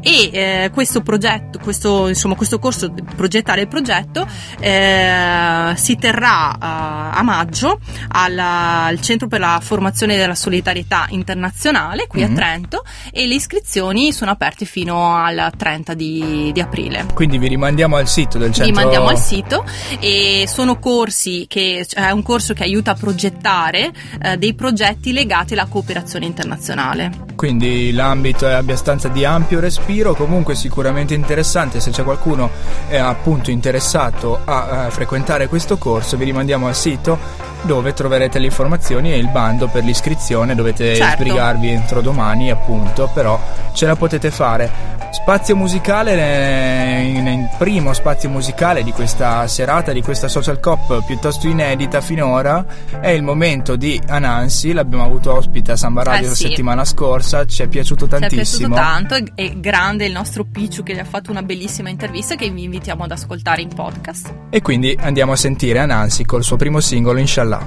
E 0.00 0.30
eh, 0.32 0.70
questo 0.72 1.00
progetto, 1.02 1.58
questo, 1.58 2.08
insomma, 2.08 2.34
questo 2.34 2.58
corso 2.58 2.88
di 2.88 3.02
progettare 3.02 3.62
il 3.62 3.68
progetto 3.68 4.26
eh, 4.60 5.72
si 5.76 5.96
terrà 5.96 6.52
eh, 6.52 6.56
a 6.60 7.22
maggio 7.22 7.80
alla- 8.08 8.84
al 8.84 9.00
Centro 9.00 9.28
per 9.28 9.40
la 9.40 9.58
Formazione 9.62 10.16
della 10.16 10.34
Solidarietà 10.34 11.06
Internazionale 11.10 12.06
qui 12.06 12.22
Mhm. 12.24 12.32
a 12.32 12.34
Trento 12.34 12.84
e 13.12 13.26
le 13.26 13.34
iscrizioni 13.34 14.12
sono 14.12 14.30
aperte 14.30 14.64
fino 14.64 15.14
al 15.16 15.52
30 15.56 15.94
di, 15.94 16.50
di 16.52 16.60
aprile. 16.60 17.06
Quindi 17.14 17.38
vi 17.38 17.48
rimandiamo 17.48 17.96
al 17.96 18.08
sito 18.08 18.38
del 18.38 18.52
centro. 18.52 18.74
mandiamo 18.74 19.08
al 19.08 19.18
sito 19.18 19.64
e 20.00 20.44
sono 20.46 20.78
corsi 20.78 21.46
che 21.48 21.84
cioè, 21.88 22.08
è 22.08 22.10
un 22.10 22.22
corso 22.22 22.54
che 22.54 22.62
aiuta 22.62 22.92
a 22.92 22.94
progettare 22.94 23.90
eh, 24.22 24.36
dei 24.36 24.54
progetti 24.54 25.12
legati 25.12 25.52
alla 25.54 25.66
cooperazione 25.66 26.26
internazionale. 26.26 27.26
Quindi 27.34 27.92
l'ambito 27.92 28.46
è 28.48 28.52
abbastanza 28.58 29.08
di 29.08 29.24
ampio 29.24 29.60
respiro, 29.60 30.14
comunque 30.14 30.54
sicuramente 30.54 31.14
interessante. 31.14 31.80
Se 31.80 31.90
c'è 31.90 32.02
qualcuno 32.02 32.50
eh, 32.88 32.96
appunto 32.96 33.50
interessato 33.50 34.40
a, 34.44 34.86
eh, 34.86 34.90
frequentare 34.90 35.48
questo 35.48 35.78
corso, 35.78 36.16
vi 36.16 36.24
rimandiamo 36.24 36.66
al 36.66 36.74
sito 36.74 37.46
dove 37.62 37.92
troverete 37.92 38.38
le 38.38 38.46
informazioni 38.46 39.12
e 39.12 39.16
il 39.16 39.28
bando 39.28 39.68
per 39.68 39.84
l'iscrizione. 39.84 40.54
Dovete 40.54 40.94
Certo. 40.94 41.22
sbrigarvi 41.22 41.68
entro 41.70 42.00
domani, 42.00 42.50
appunto, 42.50 43.10
però 43.12 43.40
ce 43.72 43.86
la 43.86 43.96
potete 43.96 44.30
fare. 44.30 44.96
Spazio 45.10 45.56
musicale, 45.56 46.12
eh, 46.12 47.00
in 47.02 47.48
primo 47.56 47.92
spazio 47.92 48.28
musicale 48.28 48.82
di 48.82 48.92
questa 48.92 49.46
serata, 49.46 49.92
di 49.92 50.02
questa 50.02 50.28
social 50.28 50.60
cop 50.60 51.02
piuttosto 51.04 51.46
inedita 51.48 52.00
finora, 52.00 52.64
è 53.00 53.08
il 53.08 53.22
momento 53.22 53.76
di 53.76 54.00
Anansi. 54.06 54.72
L'abbiamo 54.72 55.04
avuto 55.04 55.34
ospite 55.34 55.72
a 55.72 55.76
Samba 55.76 56.02
Radio 56.02 56.26
Eh 56.26 56.28
la 56.28 56.34
sì. 56.34 56.48
settimana 56.48 56.84
scorsa, 56.84 57.44
ci 57.46 57.62
è 57.62 57.68
piaciuto 57.68 58.06
Ci 58.06 58.14
è 58.14 58.28
piaciuto 58.48 58.74
tanto 58.74 59.14
e- 59.14 59.32
è 59.34 59.52
grande 59.56 60.06
il 60.06 60.12
nostro 60.12 60.44
Picciu 60.44 60.82
che 60.82 60.94
gli 60.94 60.98
ha 60.98 61.04
fatto 61.04 61.30
una 61.30 61.42
bellissima 61.42 61.90
intervista 61.90 62.34
che 62.34 62.48
vi 62.50 62.64
invitiamo 62.64 63.04
ad 63.04 63.10
ascoltare 63.12 63.62
in 63.62 63.68
podcast. 63.68 64.32
E 64.50 64.62
quindi 64.62 64.96
andiamo 64.98 65.32
a 65.32 65.36
sentire 65.36 65.78
Anansi 65.78 66.24
col 66.24 66.42
suo 66.42 66.56
primo 66.56 66.80
singolo, 66.80 67.18
Inshallah. 67.18 67.66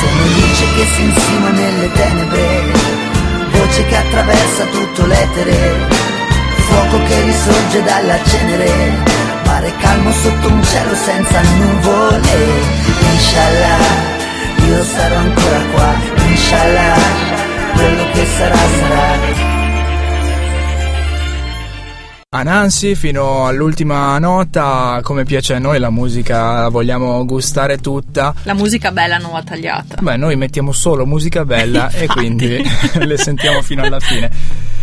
Sono 0.00 0.24
luce 0.26 0.64
che 0.74 0.84
si 0.94 1.02
insima 1.02 1.50
nelle 1.50 1.92
tenebre, 1.92 2.72
voce 3.50 3.86
che 3.86 3.96
attraversa 3.96 4.64
tutto 4.66 5.06
l'etere, 5.06 5.88
fuoco 6.56 7.02
che 7.04 7.24
risorge 7.24 7.82
dalla 7.82 8.22
cenere, 8.24 9.02
mare 9.44 9.72
calmo 9.78 10.12
sotto 10.12 10.48
un 10.48 10.62
cielo 10.62 10.94
senza 10.94 11.40
nuvole. 11.42 12.82
Inshallah, 13.12 13.78
io 14.66 14.84
sarò 14.84 15.16
ancora 15.16 15.60
qua, 15.72 15.94
inshallah, 16.28 17.42
quello 17.74 18.04
che 18.12 18.26
sarà 18.26 18.56
sarà. 18.56 19.52
Anansi 22.34 22.96
fino 22.96 23.46
all'ultima 23.46 24.18
nota, 24.18 24.98
come 25.04 25.22
piace 25.22 25.54
a 25.54 25.60
noi 25.60 25.78
la 25.78 25.90
musica, 25.90 26.62
la 26.62 26.68
vogliamo 26.68 27.24
gustare 27.24 27.78
tutta. 27.78 28.34
La 28.42 28.54
musica 28.54 28.90
bella 28.90 29.18
non 29.18 29.30
va 29.30 29.42
tagliata. 29.44 29.98
Beh, 30.00 30.16
noi 30.16 30.34
mettiamo 30.34 30.72
solo 30.72 31.06
musica 31.06 31.44
bella 31.44 31.90
e 31.90 32.08
quindi 32.10 32.60
le 32.98 33.16
sentiamo 33.18 33.62
fino 33.62 33.84
alla 33.84 34.00
fine. 34.00 34.28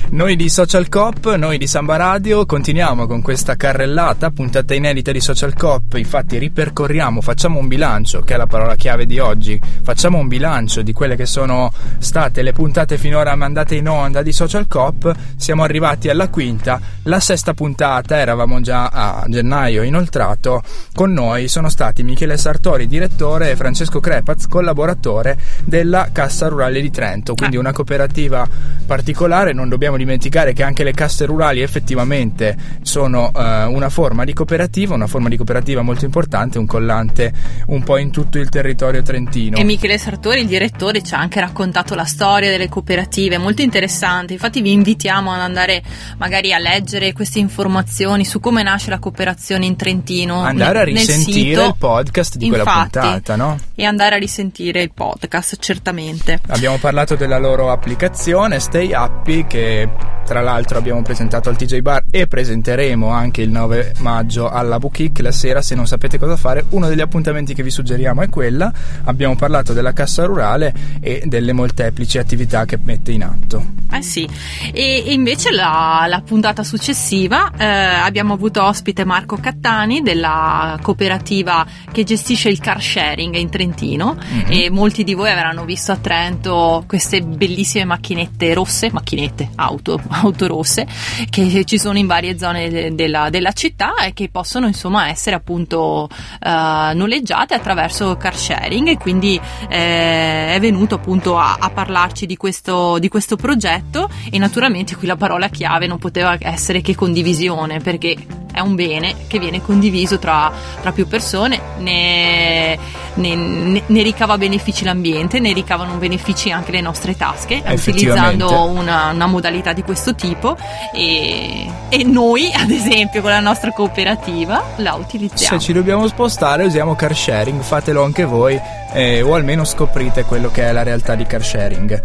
Noi 0.09 0.35
di 0.35 0.49
Social 0.49 0.89
Cop, 0.89 1.33
noi 1.35 1.57
di 1.57 1.67
Samba 1.67 1.95
Radio, 1.95 2.45
continuiamo 2.45 3.07
con 3.07 3.21
questa 3.21 3.55
carrellata, 3.55 4.29
puntata 4.31 4.73
inedita 4.73 5.11
di 5.13 5.21
Social 5.21 5.53
Cop. 5.53 5.93
Infatti, 5.93 6.37
ripercorriamo, 6.37 7.21
facciamo 7.21 7.59
un 7.59 7.67
bilancio, 7.69 8.19
che 8.21 8.33
è 8.33 8.37
la 8.37 8.45
parola 8.45 8.75
chiave 8.75 9.05
di 9.05 9.19
oggi. 9.19 9.59
Facciamo 9.83 10.17
un 10.17 10.27
bilancio 10.27 10.81
di 10.81 10.91
quelle 10.91 11.15
che 11.15 11.25
sono 11.25 11.71
state 11.99 12.41
le 12.41 12.51
puntate 12.51 12.97
finora 12.97 13.35
mandate 13.35 13.75
in 13.75 13.87
onda 13.87 14.21
di 14.21 14.33
Social 14.33 14.67
Cop. 14.67 15.13
Siamo 15.37 15.63
arrivati 15.63 16.09
alla 16.09 16.27
quinta, 16.27 16.79
la 17.03 17.21
sesta 17.21 17.53
puntata, 17.53 18.17
eravamo 18.17 18.59
già 18.59 18.87
a 18.87 19.23
gennaio 19.27 19.81
inoltrato. 19.83 20.61
Con 20.93 21.13
noi 21.13 21.47
sono 21.47 21.69
stati 21.69 22.03
Michele 22.03 22.35
Sartori, 22.35 22.85
direttore, 22.87 23.51
e 23.51 23.55
Francesco 23.55 24.01
Crepaz, 24.01 24.47
collaboratore 24.47 25.37
della 25.63 26.09
Cassa 26.11 26.49
Rurale 26.49 26.81
di 26.81 26.91
Trento. 26.91 27.33
Quindi 27.33 27.55
Ah. 27.55 27.59
una 27.59 27.71
cooperativa 27.71 28.45
particolare. 28.85 29.53
Non 29.53 29.69
dobbiamo 29.69 29.90
dimenticare 29.97 30.53
che 30.53 30.63
anche 30.63 30.83
le 30.83 30.91
casse 30.91 31.25
rurali 31.25 31.61
effettivamente 31.61 32.55
sono 32.81 33.31
eh, 33.35 33.63
una 33.65 33.89
forma 33.89 34.23
di 34.23 34.33
cooperativa, 34.33 34.93
una 34.93 35.07
forma 35.07 35.29
di 35.29 35.37
cooperativa 35.37 35.81
molto 35.81 36.05
importante, 36.05 36.57
un 36.57 36.65
collante 36.65 37.31
un 37.67 37.83
po' 37.83 37.97
in 37.97 38.11
tutto 38.11 38.39
il 38.39 38.49
territorio 38.49 39.01
trentino. 39.01 39.57
E 39.57 39.63
Michele 39.63 39.97
Sartori, 39.97 40.41
il 40.41 40.47
direttore, 40.47 41.01
ci 41.01 41.13
ha 41.13 41.19
anche 41.19 41.39
raccontato 41.39 41.95
la 41.95 42.05
storia 42.05 42.49
delle 42.49 42.69
cooperative, 42.69 43.37
molto 43.37 43.61
interessante. 43.61 44.33
Infatti 44.33 44.61
vi 44.61 44.71
invitiamo 44.71 45.31
ad 45.31 45.39
andare 45.39 45.81
magari 46.17 46.53
a 46.53 46.59
leggere 46.59 47.13
queste 47.13 47.39
informazioni 47.39 48.25
su 48.25 48.39
come 48.39 48.63
nasce 48.63 48.89
la 48.89 48.99
cooperazione 48.99 49.65
in 49.65 49.75
Trentino. 49.75 50.41
Andare 50.41 50.79
a 50.79 50.83
risentire 50.83 51.49
sito. 51.49 51.65
il 51.65 51.75
podcast 51.77 52.37
di 52.37 52.47
quella 52.47 52.63
Infatti, 52.63 52.99
puntata, 52.99 53.35
no? 53.35 53.59
E 53.75 53.85
andare 53.85 54.15
a 54.15 54.17
risentire 54.17 54.81
il 54.81 54.91
podcast, 54.93 55.57
certamente. 55.59 56.39
Abbiamo 56.47 56.77
parlato 56.77 57.15
della 57.15 57.37
loro 57.37 57.71
applicazione 57.71 58.59
Stay 58.59 58.93
Happy 58.93 59.45
che 59.47 59.80
tra 60.25 60.41
l'altro 60.41 60.77
abbiamo 60.77 61.01
presentato 61.01 61.49
al 61.49 61.57
TJ 61.57 61.79
Bar 61.79 62.03
e 62.09 62.27
presenteremo 62.27 63.09
anche 63.09 63.41
il 63.41 63.49
9 63.49 63.95
maggio 63.99 64.49
alla 64.49 64.77
Boutique 64.77 65.23
la 65.23 65.31
sera 65.31 65.61
se 65.61 65.75
non 65.75 65.87
sapete 65.87 66.17
cosa 66.17 66.37
fare. 66.37 66.65
Uno 66.69 66.87
degli 66.87 67.01
appuntamenti 67.01 67.53
che 67.53 67.63
vi 67.63 67.69
suggeriamo 67.69 68.21
è 68.21 68.29
quella. 68.29 68.71
Abbiamo 69.05 69.35
parlato 69.35 69.73
della 69.73 69.93
cassa 69.93 70.25
rurale 70.25 70.73
e 71.01 71.23
delle 71.25 71.53
molteplici 71.53 72.17
attività 72.17 72.65
che 72.65 72.77
mette 72.81 73.11
in 73.11 73.23
atto. 73.23 73.79
Eh 73.91 74.01
sì, 74.01 74.27
e, 74.71 75.03
e 75.05 75.11
invece 75.11 75.51
la, 75.51 76.05
la 76.07 76.21
puntata 76.21 76.63
successiva 76.63 77.51
eh, 77.57 77.65
abbiamo 77.65 78.33
avuto 78.33 78.63
ospite 78.63 79.03
Marco 79.03 79.35
Cattani 79.35 80.01
della 80.01 80.79
cooperativa 80.81 81.65
che 81.91 82.05
gestisce 82.05 82.47
il 82.47 82.59
car 82.59 82.81
sharing 82.81 83.35
in 83.35 83.49
Trentino. 83.49 84.17
E 84.47 84.69
molti 84.69 85.03
di 85.03 85.13
voi 85.13 85.29
avranno 85.29 85.65
visto 85.65 85.91
a 85.91 85.97
Trento 85.97 86.83
queste 86.87 87.21
bellissime 87.21 87.83
macchinette 87.83 88.53
rosse, 88.53 88.89
macchinette, 88.91 89.49
auto, 89.55 89.70
auto 90.09 90.47
rosse 90.47 90.87
che 91.29 91.63
ci 91.65 91.77
sono 91.77 91.97
in 91.97 92.07
varie 92.07 92.37
zone 92.37 92.69
de- 92.69 92.95
della, 92.95 93.29
della 93.29 93.51
città 93.51 93.95
e 94.03 94.13
che 94.13 94.29
possono 94.29 94.67
insomma 94.67 95.09
essere 95.09 95.35
appunto 95.35 96.09
eh, 96.39 96.91
noleggiate 96.93 97.53
attraverso 97.53 98.17
car 98.17 98.35
sharing. 98.35 98.87
E 98.89 98.97
quindi 98.97 99.39
eh, 99.69 100.55
è 100.55 100.57
venuto 100.59 100.95
appunto 100.95 101.37
a, 101.37 101.57
a 101.59 101.69
parlarci 101.69 102.25
di 102.25 102.37
questo, 102.37 102.99
di 102.99 103.07
questo 103.07 103.35
progetto. 103.35 104.09
E 104.29 104.37
naturalmente 104.37 104.95
qui 104.95 105.07
la 105.07 105.15
parola 105.15 105.47
chiave 105.49 105.87
non 105.87 105.97
poteva 105.97 106.35
essere 106.39 106.81
che 106.81 106.95
condivisione 106.95 107.79
perché 107.79 108.15
è 108.51 108.59
un 108.59 108.75
bene 108.75 109.15
che 109.27 109.39
viene 109.39 109.61
condiviso 109.61 110.19
tra, 110.19 110.51
tra 110.81 110.91
più 110.91 111.07
persone, 111.07 111.59
ne, 111.79 112.77
ne- 113.15 113.83
ne- 113.85 114.01
ricava 114.01 114.37
benefici 114.37 114.83
l'ambiente, 114.83 115.39
ne 115.39 115.53
ricavano 115.53 115.95
benefici 115.95 116.51
anche 116.51 116.71
le 116.71 116.81
nostre 116.81 117.15
tasche 117.15 117.61
utilizzando 117.65 118.69
una, 118.69 119.11
una 119.11 119.27
modalità 119.27 119.73
di 119.73 119.83
questo 119.83 120.15
tipo. 120.15 120.57
E, 120.93 121.69
e 121.89 122.03
noi 122.03 122.51
ad 122.55 122.69
esempio 122.69 123.21
con 123.21 123.31
la 123.31 123.39
nostra 123.39 123.71
cooperativa 123.71 124.63
la 124.77 124.93
utilizziamo. 124.93 125.59
se 125.59 125.65
ci 125.65 125.73
dobbiamo 125.73 126.07
spostare 126.07 126.63
usiamo 126.63 126.95
car 126.95 127.15
sharing 127.15 127.61
fatelo 127.61 128.03
anche 128.03 128.25
voi 128.25 128.59
eh, 128.93 129.21
o 129.21 129.35
almeno 129.35 129.63
scoprite 129.63 130.23
quello 130.23 130.49
che 130.51 130.63
è 130.63 130.71
la 130.71 130.83
realtà 130.83 131.15
di 131.15 131.25
car 131.25 131.43
sharing 131.43 132.01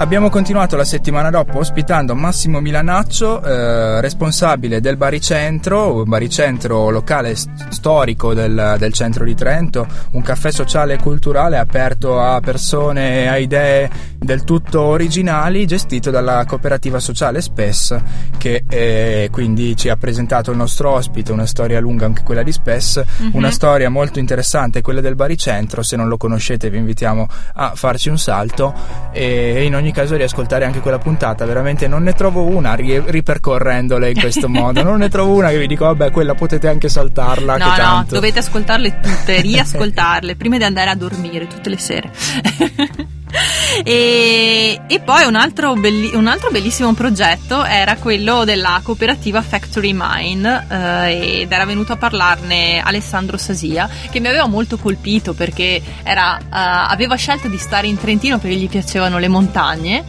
Abbiamo 0.00 0.30
continuato 0.30 0.76
la 0.76 0.84
settimana 0.84 1.28
dopo 1.28 1.58
ospitando 1.58 2.14
Massimo 2.14 2.60
Milanaccio, 2.60 3.42
eh, 3.42 4.00
responsabile 4.00 4.80
del 4.80 4.96
Baricentro, 4.96 5.92
un 5.92 6.08
baricentro 6.08 6.88
locale 6.88 7.36
st- 7.36 7.68
storico 7.68 8.32
del, 8.32 8.76
del, 8.78 8.94
centro 8.94 9.26
di 9.26 9.34
Trento, 9.34 9.86
un 10.12 10.22
caffè 10.22 10.50
sociale 10.52 10.94
e 10.94 10.96
culturale 10.96 11.58
aperto 11.58 12.18
a 12.18 12.40
persone 12.40 13.24
e 13.24 13.26
a 13.26 13.36
idee 13.36 13.90
del 14.18 14.42
tutto 14.44 14.80
originali, 14.80 15.66
gestito 15.66 16.10
dalla 16.10 16.46
cooperativa 16.46 16.98
sociale 16.98 17.42
SPES, 17.42 18.00
che 18.38 18.64
eh, 18.70 19.28
quindi 19.30 19.76
ci 19.76 19.90
ha 19.90 19.96
presentato 19.96 20.50
il 20.50 20.56
nostro 20.56 20.92
ospite, 20.92 21.30
una 21.30 21.46
storia 21.46 21.78
lunga 21.78 22.06
anche 22.06 22.22
quella 22.22 22.42
di 22.42 22.52
SPES, 22.52 23.04
mm-hmm. 23.20 23.30
una 23.34 23.50
storia 23.50 23.90
molto 23.90 24.18
interessante, 24.18 24.80
quella 24.80 25.02
del 25.02 25.14
Baricentro, 25.14 25.82
se 25.82 25.96
non 25.96 26.08
lo 26.08 26.16
conoscete 26.16 26.70
vi 26.70 26.78
invitiamo 26.78 27.26
a 27.56 27.72
farci 27.74 28.08
un 28.08 28.18
salto 28.18 28.72
e 29.12 29.62
in 29.62 29.74
ogni 29.74 29.88
ogni 29.90 29.92
caso 29.92 30.16
riascoltare 30.16 30.64
anche 30.64 30.80
quella 30.80 30.98
puntata. 30.98 31.44
Veramente 31.44 31.88
non 31.88 32.02
ne 32.02 32.12
trovo 32.12 32.44
una 32.44 32.74
ri- 32.74 33.02
ripercorrendole 33.04 34.10
in 34.10 34.20
questo 34.20 34.48
modo. 34.48 34.82
Non 34.82 34.98
ne 34.98 35.08
trovo 35.08 35.34
una 35.34 35.50
che 35.50 35.58
vi 35.58 35.66
dico, 35.66 35.84
vabbè, 35.84 36.10
quella 36.10 36.34
potete 36.34 36.68
anche 36.68 36.88
saltarla. 36.88 37.56
No, 37.56 37.66
no, 37.66 37.74
tanto. 37.74 38.14
dovete 38.14 38.38
ascoltarle 38.38 39.00
tutte, 39.00 39.40
riascoltarle 39.42 40.36
prima 40.36 40.56
di 40.56 40.64
andare 40.64 40.90
a 40.90 40.94
dormire 40.94 41.46
tutte 41.46 41.68
le 41.68 41.78
sere. 41.78 42.10
E, 43.84 44.80
e, 44.86 45.00
poi 45.00 45.24
un 45.24 45.36
altro, 45.36 45.74
belli, 45.74 46.10
un 46.14 46.26
altro, 46.26 46.50
bellissimo 46.50 46.92
progetto 46.92 47.64
era 47.64 47.96
quello 47.96 48.44
della 48.44 48.80
cooperativa 48.82 49.40
Factory 49.42 49.92
Mine 49.94 50.66
eh, 50.68 51.40
ed 51.42 51.52
era 51.52 51.64
venuto 51.64 51.92
a 51.92 51.96
parlarne 51.96 52.80
Alessandro 52.80 53.36
Sasia 53.36 53.88
che 54.10 54.20
mi 54.20 54.26
aveva 54.26 54.46
molto 54.46 54.76
colpito 54.76 55.32
perché 55.32 55.80
era, 56.02 56.36
uh, 56.38 56.46
aveva 56.50 57.14
scelto 57.14 57.48
di 57.48 57.58
stare 57.58 57.86
in 57.86 57.96
Trentino 57.96 58.38
perché 58.38 58.56
gli 58.56 58.68
piacevano 58.68 59.18
le 59.18 59.28
montagne 59.28 60.04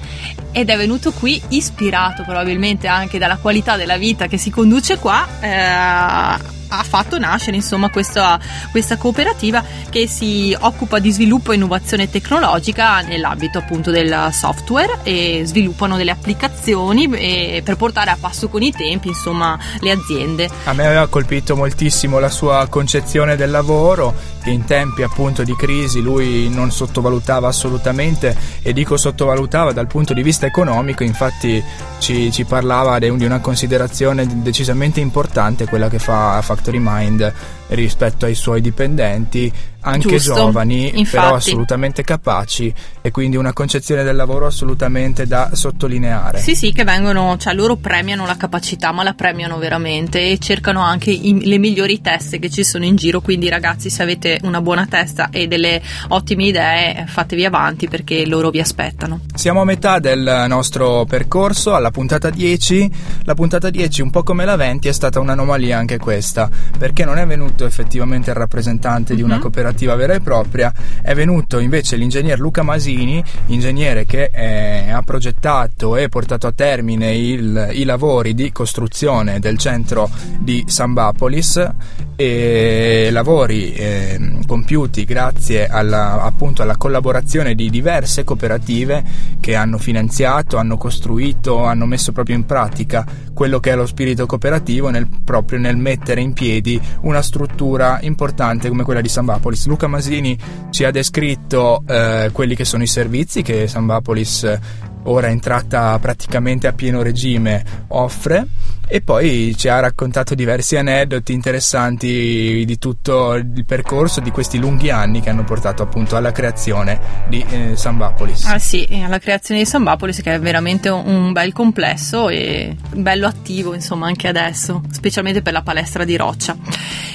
ed 0.51 0.69
è 0.69 0.77
venuto 0.77 1.11
qui 1.11 1.41
ispirato 1.49 2.23
probabilmente 2.23 2.87
anche 2.87 3.17
dalla 3.17 3.37
qualità 3.37 3.77
della 3.77 3.97
vita 3.97 4.27
che 4.27 4.37
si 4.37 4.49
conduce 4.49 4.97
qua. 4.97 5.25
Eh, 5.39 6.59
ha 6.73 6.83
fatto 6.83 7.17
nascere 7.17 7.57
insomma 7.57 7.89
questa, 7.89 8.39
questa, 8.71 8.97
cooperativa 8.97 9.63
che 9.89 10.07
si 10.07 10.55
occupa 10.57 10.99
di 10.99 11.11
sviluppo 11.11 11.51
e 11.51 11.55
innovazione 11.55 12.09
tecnologica 12.09 13.01
nell'ambito 13.01 13.57
appunto 13.57 13.91
del 13.91 14.29
software 14.31 14.99
e 15.03 15.41
sviluppano 15.45 15.97
delle 15.97 16.11
applicazioni 16.11 17.09
per 17.09 17.75
portare 17.75 18.11
a 18.11 18.17
passo 18.19 18.47
con 18.47 18.61
i 18.61 18.71
tempi 18.71 19.09
insomma 19.09 19.57
le 19.79 19.91
aziende. 19.91 20.49
A 20.65 20.73
me 20.73 20.85
aveva 20.85 21.07
colpito 21.07 21.55
moltissimo 21.55 22.19
la 22.19 22.29
sua 22.29 22.67
concezione 22.69 23.35
del 23.35 23.51
lavoro 23.51 24.15
che 24.41 24.49
in 24.49 24.65
tempi 24.65 25.03
appunto 25.03 25.43
di 25.43 25.55
crisi 25.55 26.01
lui 26.01 26.49
non 26.49 26.71
sottovalutava 26.71 27.47
assolutamente 27.47 28.35
e 28.61 28.73
dico 28.73 28.97
sottovalutava 28.97 29.71
dal 29.71 29.87
punto 29.87 30.13
di 30.13 30.23
vista 30.23 30.45
economico 30.45 31.03
infatti 31.03 31.63
ci, 31.99 32.31
ci 32.31 32.45
parlava 32.45 32.97
di 32.97 33.09
una 33.09 33.39
considerazione 33.39 34.41
decisamente 34.41 34.99
importante 34.99 35.67
quella 35.67 35.89
che 35.89 35.99
fa 35.99 36.41
Factory 36.61 36.77
Mind 36.79 37.33
rispetto 37.69 38.25
ai 38.25 38.35
suoi 38.35 38.61
dipendenti 38.61 39.51
anche 39.81 40.09
Giusto, 40.09 40.33
giovani, 40.35 40.99
infatti. 40.99 41.09
però 41.09 41.35
assolutamente 41.35 42.03
capaci 42.03 42.73
e 43.01 43.11
quindi 43.11 43.37
una 43.37 43.53
concezione 43.53 44.03
del 44.03 44.15
lavoro 44.15 44.45
assolutamente 44.45 45.25
da 45.25 45.49
sottolineare. 45.53 46.39
Sì, 46.39 46.55
sì, 46.55 46.71
che 46.71 46.83
vengono, 46.83 47.37
cioè 47.37 47.53
loro 47.53 47.75
premiano 47.75 48.25
la 48.25 48.37
capacità, 48.37 48.91
ma 48.91 49.03
la 49.03 49.13
premiano 49.13 49.57
veramente 49.57 50.31
e 50.31 50.37
cercano 50.37 50.81
anche 50.81 51.11
i, 51.11 51.45
le 51.45 51.57
migliori 51.57 52.01
teste 52.01 52.39
che 52.39 52.49
ci 52.49 52.63
sono 52.63 52.85
in 52.85 52.95
giro, 52.95 53.21
quindi 53.21 53.49
ragazzi 53.49 53.89
se 53.89 54.03
avete 54.03 54.39
una 54.43 54.61
buona 54.61 54.85
testa 54.85 55.29
e 55.29 55.47
delle 55.47 55.81
ottime 56.09 56.45
idee 56.45 57.05
fatevi 57.07 57.45
avanti 57.45 57.87
perché 57.87 58.25
loro 58.25 58.49
vi 58.49 58.59
aspettano. 58.59 59.21
Siamo 59.33 59.61
a 59.61 59.65
metà 59.65 59.99
del 59.99 60.45
nostro 60.47 61.05
percorso, 61.05 61.73
alla 61.73 61.91
puntata 61.91 62.29
10, 62.29 62.91
la 63.23 63.33
puntata 63.33 63.69
10 63.69 64.01
un 64.01 64.09
po' 64.09 64.23
come 64.23 64.45
la 64.45 64.55
20 64.55 64.87
è 64.87 64.91
stata 64.91 65.19
un'anomalia 65.19 65.77
anche 65.77 65.97
questa, 65.97 66.49
perché 66.77 67.05
non 67.05 67.17
è 67.17 67.25
venuto 67.25 67.65
effettivamente 67.65 68.29
il 68.29 68.35
rappresentante 68.35 69.13
mm-hmm. 69.13 69.15
di 69.15 69.21
una 69.21 69.35
mhm. 69.35 69.41
Cooperativa 69.71 69.91
operativa 69.91 69.95
vera 69.95 70.13
e 70.13 70.19
propria, 70.19 70.73
è 71.01 71.13
venuto 71.15 71.59
invece 71.59 71.95
l'ingegner 71.95 72.39
Luca 72.39 72.63
Masini, 72.63 73.23
ingegnere 73.47 74.05
che 74.05 74.29
eh, 74.33 74.91
ha 74.91 75.01
progettato 75.01 75.95
e 75.95 76.09
portato 76.09 76.47
a 76.47 76.51
termine 76.51 77.15
il, 77.15 77.69
i 77.73 77.83
lavori 77.83 78.33
di 78.33 78.51
costruzione 78.51 79.39
del 79.39 79.57
centro 79.57 80.09
di 80.39 80.63
Sambapolis 80.67 81.69
e 82.15 83.09
lavori 83.11 83.73
eh, 83.73 84.39
compiuti 84.45 85.05
grazie 85.05 85.67
alla, 85.67 86.21
appunto 86.21 86.61
alla 86.61 86.77
collaborazione 86.77 87.55
di 87.55 87.69
diverse 87.69 88.23
cooperative 88.23 89.03
che 89.39 89.55
hanno 89.55 89.79
finanziato, 89.79 90.57
hanno 90.57 90.77
costruito, 90.77 91.63
hanno 91.63 91.85
messo 91.85 92.11
proprio 92.11 92.35
in 92.35 92.45
pratica 92.45 93.05
quello 93.33 93.59
che 93.59 93.71
è 93.71 93.75
lo 93.75 93.87
spirito 93.87 94.27
cooperativo 94.27 94.89
nel, 94.89 95.07
proprio 95.23 95.57
nel 95.57 95.77
mettere 95.77 96.21
in 96.21 96.33
piedi 96.33 96.79
una 97.01 97.23
struttura 97.23 97.97
importante 98.01 98.69
come 98.69 98.83
quella 98.83 99.01
di 99.01 99.09
Sambapolis. 99.09 99.60
Luca 99.67 99.87
Masini 99.87 100.37
ci 100.69 100.83
ha 100.83 100.91
descritto 100.91 101.83
eh, 101.87 102.29
quelli 102.31 102.55
che 102.55 102.65
sono 102.65 102.83
i 102.83 102.87
servizi 102.87 103.41
che 103.41 103.67
Sambapolis 103.67 104.59
ora 105.03 105.27
entrata 105.27 105.97
praticamente 105.99 106.67
a 106.67 106.73
pieno 106.73 107.01
regime 107.01 107.63
offre 107.87 108.45
e 108.93 108.99
poi 108.99 109.55
ci 109.57 109.69
ha 109.69 109.79
raccontato 109.79 110.35
diversi 110.35 110.75
aneddoti 110.75 111.31
interessanti 111.31 112.65
di 112.65 112.77
tutto 112.77 113.35
il 113.35 113.63
percorso 113.65 114.19
di 114.19 114.31
questi 114.31 114.57
lunghi 114.57 114.89
anni 114.89 115.21
che 115.21 115.29
hanno 115.29 115.45
portato 115.45 115.81
appunto 115.81 116.17
alla 116.17 116.33
creazione 116.33 116.99
di 117.29 117.41
eh, 117.49 117.77
Sambapolis. 117.77 118.43
Ah 118.43 118.59
sì, 118.59 118.85
alla 119.01 119.19
creazione 119.19 119.61
di 119.61 119.65
Sambapolis 119.65 120.21
che 120.21 120.33
è 120.33 120.39
veramente 120.41 120.89
un 120.89 121.31
bel 121.31 121.53
complesso 121.53 122.27
e 122.27 122.75
bello 122.93 123.27
attivo 123.27 123.73
insomma 123.73 124.07
anche 124.07 124.27
adesso, 124.27 124.81
specialmente 124.91 125.41
per 125.41 125.53
la 125.53 125.61
palestra 125.61 126.03
di 126.03 126.17
Roccia. 126.17 126.57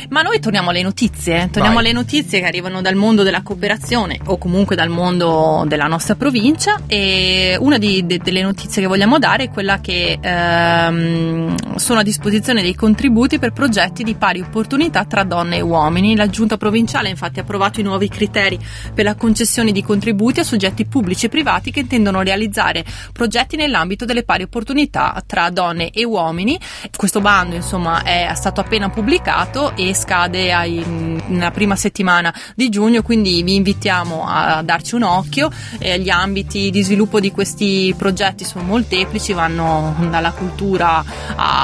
Ma 0.08 0.22
noi 0.22 0.40
torniamo 0.40 0.70
alle 0.70 0.82
notizie, 0.82 1.42
eh. 1.42 1.50
torniamo 1.50 1.76
Vai. 1.76 1.84
alle 1.84 1.92
notizie 1.92 2.40
che 2.40 2.46
arrivano 2.46 2.80
dal 2.80 2.94
mondo 2.94 3.22
della 3.22 3.42
cooperazione 3.42 4.18
o 4.24 4.38
comunque 4.38 4.76
dal 4.76 4.88
mondo 4.88 5.64
della 5.66 5.88
nostra 5.88 6.14
provincia 6.14 6.80
e 6.86 7.56
una 7.60 7.76
di, 7.76 8.06
de, 8.06 8.18
delle 8.18 8.40
notizie 8.40 8.80
che 8.80 8.88
vogliamo 8.88 9.18
dare 9.18 9.44
è 9.44 9.50
quella 9.50 9.80
che 9.80 10.16
ehm, 10.18 11.54
sono 11.74 12.00
a 12.00 12.02
disposizione 12.02 12.62
dei 12.62 12.74
contributi 12.74 13.38
per 13.38 13.52
progetti 13.52 14.02
di 14.02 14.14
pari 14.14 14.40
opportunità 14.40 15.04
tra 15.04 15.24
donne 15.24 15.56
e 15.56 15.60
uomini. 15.60 16.16
La 16.16 16.28
giunta 16.28 16.56
provinciale 16.56 17.08
infatti 17.08 17.38
ha 17.38 17.42
approvato 17.42 17.80
i 17.80 17.82
nuovi 17.82 18.08
criteri 18.08 18.58
per 18.94 19.04
la 19.04 19.14
concessione 19.14 19.72
di 19.72 19.82
contributi 19.82 20.40
a 20.40 20.44
soggetti 20.44 20.86
pubblici 20.86 21.26
e 21.26 21.28
privati 21.28 21.70
che 21.70 21.80
intendono 21.80 22.22
realizzare 22.22 22.84
progetti 23.12 23.56
nell'ambito 23.56 24.04
delle 24.04 24.24
pari 24.24 24.44
opportunità 24.44 25.22
tra 25.26 25.50
donne 25.50 25.90
e 25.90 26.04
uomini. 26.04 26.58
Questo 26.96 27.20
bando 27.20 27.56
insomma 27.56 28.02
è 28.02 28.30
stato 28.34 28.60
appena 28.60 28.88
pubblicato 28.88 29.76
e 29.76 29.94
scade 29.94 30.52
ai, 30.52 30.82
nella 31.26 31.50
prima 31.50 31.76
settimana 31.76 32.32
di 32.54 32.68
giugno, 32.68 33.02
quindi 33.02 33.42
vi 33.42 33.54
invitiamo 33.56 34.24
a 34.26 34.62
darci 34.62 34.94
un 34.94 35.02
occhio. 35.02 35.50
Eh, 35.78 35.98
gli 36.00 36.10
ambiti 36.10 36.70
di 36.70 36.82
sviluppo 36.82 37.20
di 37.20 37.30
questi 37.30 37.94
progetti 37.96 38.44
sono 38.44 38.64
molteplici, 38.64 39.32
vanno 39.32 39.94
dalla 40.10 40.32
cultura 40.32 41.04
a, 41.36 41.55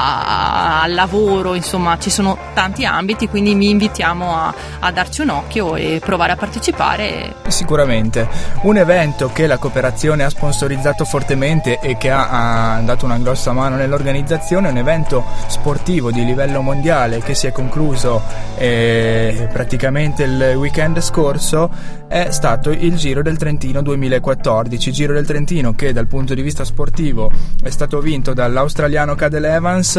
al 0.83 0.93
lavoro, 0.93 1.53
insomma 1.53 1.97
ci 1.97 2.09
sono 2.09 2.37
tanti 2.53 2.85
ambiti, 2.85 3.27
quindi 3.27 3.53
vi 3.53 3.69
invitiamo 3.69 4.35
a, 4.35 4.53
a 4.79 4.91
darci 4.91 5.21
un 5.21 5.29
occhio 5.29 5.75
e 5.75 6.01
provare 6.03 6.33
a 6.33 6.35
partecipare. 6.35 7.35
Sicuramente. 7.47 8.27
Un 8.63 8.77
evento 8.77 9.29
che 9.31 9.47
la 9.47 9.57
cooperazione 9.57 10.23
ha 10.23 10.29
sponsorizzato 10.29 11.05
fortemente 11.05 11.79
e 11.79 11.97
che 11.97 12.09
ha, 12.09 12.75
ha 12.75 12.81
dato 12.81 13.05
una 13.05 13.17
grossa 13.17 13.51
mano 13.51 13.75
nell'organizzazione, 13.75 14.69
un 14.69 14.77
evento 14.77 15.23
sportivo 15.47 16.11
di 16.11 16.25
livello 16.25 16.61
mondiale 16.61 17.19
che 17.19 17.35
si 17.35 17.47
è 17.47 17.51
concluso 17.51 18.21
eh, 18.57 19.47
praticamente 19.51 20.23
il 20.23 20.53
weekend 20.55 20.99
scorso 21.01 21.69
è 22.07 22.29
stato 22.31 22.69
il 22.69 22.95
Giro 22.95 23.21
del 23.21 23.37
Trentino 23.37 23.81
2014, 23.81 24.91
Giro 24.91 25.13
del 25.13 25.25
Trentino 25.25 25.73
che 25.73 25.93
dal 25.93 26.07
punto 26.07 26.33
di 26.33 26.41
vista 26.41 26.63
sportivo 26.63 27.31
è 27.63 27.69
stato 27.69 27.99
vinto 27.99 28.33
dall'australiano 28.33 29.15
Cadel 29.15 29.45
Evans 29.73 29.97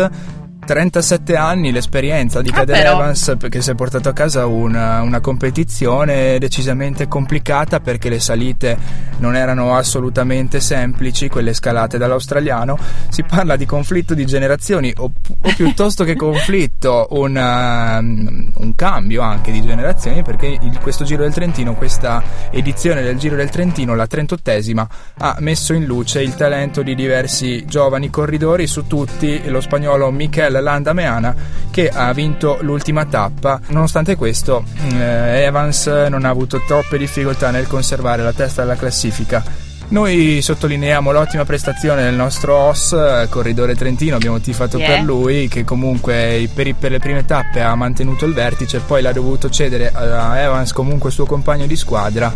37 0.64 1.36
anni 1.36 1.70
l'esperienza 1.70 2.40
di 2.40 2.50
ah, 2.52 2.64
Evans 2.66 3.36
che 3.48 3.60
si 3.60 3.70
è 3.70 3.74
portato 3.74 4.08
a 4.08 4.12
casa 4.12 4.46
una, 4.46 5.02
una, 5.02 5.20
competizione 5.20 6.38
decisamente 6.38 7.06
complicata 7.06 7.80
perché 7.80 8.08
le 8.08 8.18
salite 8.18 8.76
non 9.18 9.36
erano 9.36 9.76
assolutamente 9.76 10.60
semplici, 10.60 11.28
quelle 11.28 11.52
scalate 11.52 11.98
dall'australiano. 11.98 12.78
Si 13.08 13.22
parla 13.22 13.56
di 13.56 13.66
conflitto 13.66 14.14
di 14.14 14.24
generazioni 14.26 14.92
o, 14.96 15.04
o 15.04 15.54
piuttosto 15.54 16.04
che 16.04 16.16
conflitto, 16.16 17.08
una, 17.10 17.98
un 17.98 18.72
cambio 18.74 19.22
anche 19.22 19.52
di 19.52 19.62
generazioni 19.62 20.22
perché 20.22 20.46
il, 20.46 20.78
questo 20.80 21.04
Giro 21.04 21.22
del 21.22 21.32
Trentino, 21.32 21.74
questa 21.74 22.22
edizione 22.50 23.02
del 23.02 23.18
Giro 23.18 23.36
del 23.36 23.50
Trentino, 23.50 23.94
la 23.94 24.06
38esima, 24.10 24.86
ha 25.18 25.36
messo 25.40 25.74
in 25.74 25.84
luce 25.84 26.22
il 26.22 26.34
talento 26.34 26.82
di 26.82 26.94
diversi 26.94 27.64
giovani 27.66 28.10
corridori, 28.10 28.66
su 28.66 28.86
tutti 28.86 29.48
lo 29.48 29.60
spagnolo 29.60 30.10
Michel 30.10 30.53
Landa 30.60 30.92
Meana 30.92 31.34
che 31.70 31.88
ha 31.88 32.12
vinto 32.12 32.58
l'ultima 32.60 33.04
tappa. 33.04 33.60
Nonostante 33.68 34.16
questo, 34.16 34.64
eh, 34.92 35.44
Evans 35.44 35.86
non 35.86 36.24
ha 36.24 36.28
avuto 36.28 36.62
troppe 36.66 36.98
difficoltà 36.98 37.50
nel 37.50 37.66
conservare 37.66 38.22
la 38.22 38.32
testa 38.32 38.62
della 38.62 38.76
classifica 38.76 39.42
Noi 39.88 40.40
sottolineiamo 40.40 41.12
l'ottima 41.12 41.44
prestazione 41.44 42.02
del 42.02 42.14
nostro 42.14 42.54
OS, 42.54 42.92
eh, 42.92 43.26
Corridore 43.28 43.74
Trentino, 43.76 44.16
abbiamo 44.16 44.40
tifato 44.40 44.78
Yeah. 44.78 44.88
per 44.88 45.02
lui 45.04 45.46
che 45.46 45.62
comunque 45.62 46.48
per, 46.52 46.74
per 46.74 46.90
le 46.90 46.98
prime 46.98 47.24
tappe 47.24 47.60
ha 47.60 47.74
mantenuto 47.74 48.24
il 48.24 48.32
vertice, 48.32 48.80
poi 48.80 49.02
l'ha 49.02 49.12
dovuto 49.12 49.50
cedere 49.50 49.90
a 49.92 50.38
Evans, 50.38 50.72
comunque 50.72 51.10
suo 51.10 51.26
compagno 51.26 51.66
di 51.66 51.76
squadra, 51.76 52.32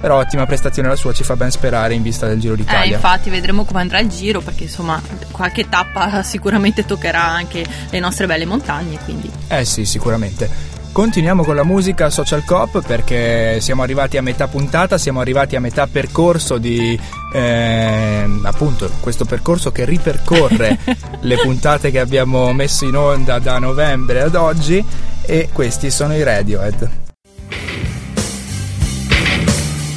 però 0.00 0.18
ottima 0.18 0.46
prestazione 0.46 0.88
la 0.88 0.96
sua, 0.96 1.12
ci 1.12 1.22
fa 1.24 1.36
ben 1.36 1.50
sperare 1.50 1.94
in 1.94 2.02
vista 2.02 2.26
del 2.26 2.40
Giro 2.40 2.54
Eh, 2.54 2.56
d'Italia. 2.56 2.94
infatti 2.96 3.28
vedremo 3.30 3.64
come 3.64 3.80
andrà 3.80 3.98
il 4.00 4.08
giro 4.08 4.40
perché 4.40 4.64
insomma 4.64 5.00
qualche 5.30 5.68
tappa 5.68 6.22
sicuramente 6.22 6.84
toccherà 6.86 7.22
anche 7.22 7.64
le 7.90 7.98
nostre 8.00 8.26
belle 8.26 8.46
montagne, 8.46 8.98
quindi 9.04 9.30
Eh 9.48 9.64
sì, 9.64 9.84
sicuramente. 9.84 10.68
Continuiamo 10.92 11.44
con 11.44 11.54
la 11.54 11.62
musica 11.62 12.10
Social 12.10 12.44
Cop 12.44 12.84
perché 12.84 13.60
siamo 13.60 13.82
arrivati 13.82 14.16
a 14.16 14.22
metà 14.22 14.48
puntata, 14.48 14.98
siamo 14.98 15.20
arrivati 15.20 15.54
a 15.54 15.60
metà 15.60 15.86
percorso 15.86 16.58
di 16.58 16.98
ehm, 17.32 18.44
appunto 18.44 18.90
questo 19.00 19.24
percorso 19.24 19.70
che 19.70 19.84
ripercorre 19.84 20.78
le 21.20 21.36
puntate 21.36 21.92
che 21.92 22.00
abbiamo 22.00 22.52
messo 22.52 22.86
in 22.86 22.96
onda 22.96 23.38
da 23.38 23.58
novembre 23.60 24.22
ad 24.22 24.34
oggi 24.34 24.84
e 25.22 25.48
questi 25.52 25.90
sono 25.92 26.14
i 26.16 26.24
Radiohead. 26.24 27.09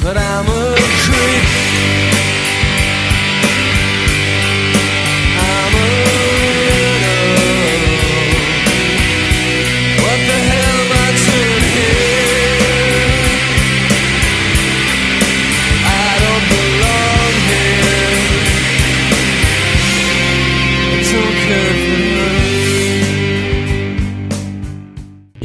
But 0.04 0.18
I'm 0.18 0.46
a 0.46 0.73